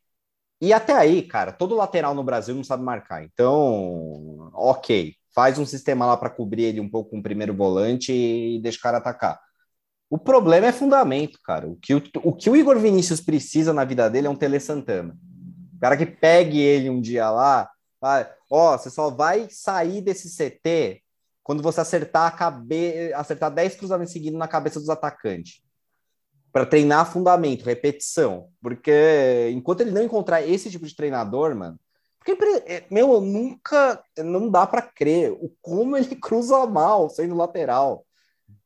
[0.59, 3.23] e até aí, cara, todo lateral no Brasil não sabe marcar.
[3.23, 8.11] Então, ok, faz um sistema lá para cobrir ele um pouco com o primeiro volante
[8.11, 9.39] e deixa o cara atacar.
[10.09, 11.67] O problema é fundamento, cara.
[11.67, 14.59] O que o, o que o Igor Vinícius precisa na vida dele é um Tele
[14.59, 15.15] Santana.
[15.75, 17.69] O cara que pegue ele um dia lá,
[18.49, 21.03] ó, você só vai sair desse CT
[21.43, 23.13] quando você acertar a cabe...
[23.13, 25.66] acertar 10 cruzamentos seguidos na cabeça dos atacantes
[26.57, 28.49] para treinar fundamento, repetição.
[28.59, 31.79] Porque enquanto ele não encontrar esse tipo de treinador, mano,
[32.17, 32.31] porque,
[32.65, 38.03] é, meu, nunca, não dá para crer o como ele cruza mal sendo lateral.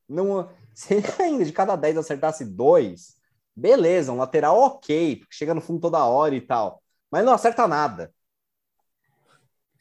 [0.07, 3.17] Não, se ele ainda de cada 10 acertasse dois,
[3.53, 6.81] beleza, um lateral ok, porque chega no fundo toda hora e tal,
[7.11, 8.13] mas não acerta nada.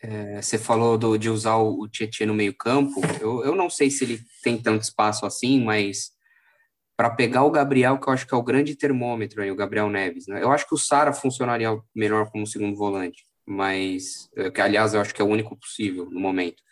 [0.02, 3.88] É, você falou do, de usar o Tietchan no meio campo, eu, eu não sei
[3.88, 6.18] se ele tem tanto espaço assim, mas
[7.00, 9.88] para pegar o Gabriel, que eu acho que é o grande termômetro aí, o Gabriel
[9.88, 10.26] Neves.
[10.26, 10.42] Né?
[10.42, 15.00] Eu acho que o Sara funcionaria melhor como segundo volante, mas eh, que aliás eu
[15.00, 16.62] acho que é o único possível no momento.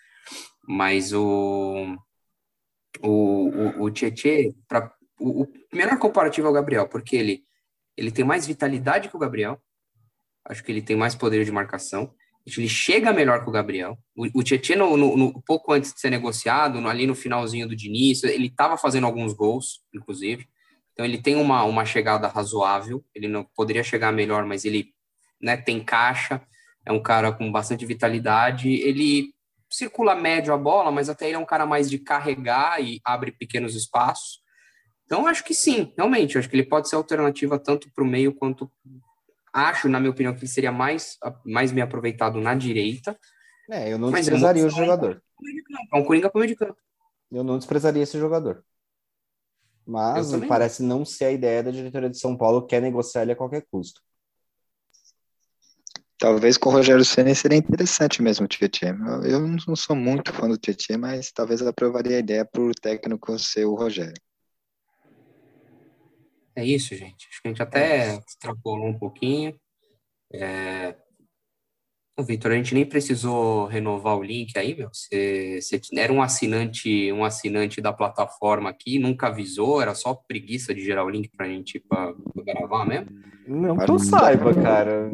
[0.69, 1.97] Mas o
[3.03, 7.43] o, o, o Tietê, para o, o melhor comparativo é o Gabriel, porque ele
[7.97, 9.59] ele tem mais vitalidade que o Gabriel.
[10.45, 12.13] Acho que ele tem mais poder de marcação
[12.57, 13.99] ele chega melhor que o Gabriel.
[14.17, 17.69] O, o Tietchan, no, no, no, pouco antes de ser negociado, no, ali no finalzinho
[17.69, 20.47] do Diniz, ele estava fazendo alguns gols, inclusive.
[20.93, 23.05] Então ele tem uma, uma chegada razoável.
[23.15, 24.93] Ele não poderia chegar melhor, mas ele
[25.41, 26.41] né, tem caixa.
[26.85, 28.69] É um cara com bastante vitalidade.
[28.69, 29.33] Ele
[29.71, 33.31] circula médio a bola, mas até ele é um cara mais de carregar e abre
[33.31, 34.41] pequenos espaços.
[35.05, 36.37] Então, acho que sim, realmente.
[36.37, 38.71] Acho que ele pode ser alternativa tanto para o meio quanto.
[39.53, 43.19] Acho, na minha opinião, que ele seria mais, mais bem aproveitado na direita.
[43.71, 45.23] É, eu não Mas desprezaria o jogador.
[45.93, 46.77] É um Coringa para o meio de campo.
[47.31, 48.65] Eu não desprezaria esse jogador.
[49.87, 53.33] Mas parece não ser a ideia da diretoria de São Paulo, que é negociar ele
[53.33, 54.03] a qualquer custo.
[56.19, 58.99] Talvez com o Rogério Senna seria interessante mesmo o Tietchan.
[59.25, 63.39] Eu não sou muito fã do Tietchan, mas talvez aprovaria a ideia por o técnico
[63.39, 64.21] ser o Rogério.
[66.59, 67.29] É isso, gente.
[67.31, 69.55] Acho que a gente até extrapolou um pouquinho.
[70.35, 70.97] É...
[72.21, 74.89] Vitor, a gente nem precisou renovar o link aí, meu.
[74.93, 80.75] Você, você era um assinante, um assinante da plataforma aqui, nunca avisou, era só preguiça
[80.75, 83.07] de gerar o link pra gente pra, pra gravar mesmo?
[83.47, 85.09] Não que eu saiba, cara.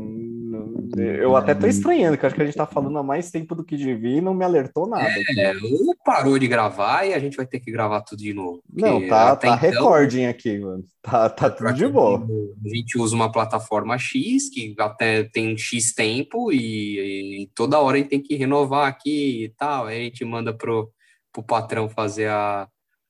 [0.97, 3.65] Eu até tô estranhando, que acho que a gente tá falando há mais tempo do
[3.65, 5.09] que devia e não me alertou nada.
[5.37, 8.63] É, ou parou de gravar e a gente vai ter que gravar tudo de novo.
[8.73, 10.85] Não, tá, tá então, recording aqui, mano.
[11.03, 12.27] Tá, tá tudo de boa.
[12.65, 17.97] A gente usa uma plataforma X, que até tem X tempo, e, e toda hora
[17.97, 19.87] a gente tem que renovar aqui e tal.
[19.87, 20.91] Aí a gente manda pro,
[21.33, 22.69] pro patrão fazer a,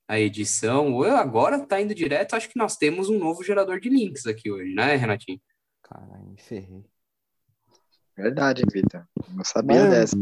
[0.09, 1.03] a edição.
[1.03, 4.75] Agora tá indo direto, acho que nós temos um novo gerador de links aqui hoje,
[4.75, 5.41] né, Renatinho?
[5.83, 6.94] Caralho, me ferrei.
[8.17, 9.05] Verdade, Vitor.
[9.35, 10.17] Não sabia mas, dessa.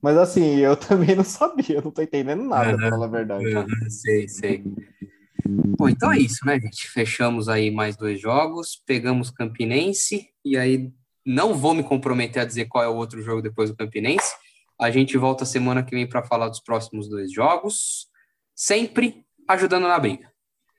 [0.00, 3.44] Mas assim, eu também não sabia, não tô entendendo nada, uhum, pra falar a verdade.
[3.46, 4.64] Uhum, sei, sei.
[5.44, 6.88] Bom, então é isso, né, gente?
[6.88, 10.92] Fechamos aí mais dois jogos, pegamos Campinense, e aí
[11.26, 14.34] não vou me comprometer a dizer qual é o outro jogo depois do Campinense.
[14.80, 18.08] A gente volta semana que vem para falar dos próximos dois jogos,
[18.54, 20.30] sempre ajudando na briga.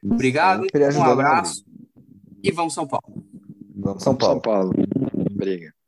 [0.04, 0.66] Obrigado,
[0.98, 1.64] um abraço
[2.44, 3.26] e vamos São Paulo.
[3.76, 4.34] Vamos São Paulo.
[4.34, 4.74] São Paulo.
[5.32, 5.74] Briga.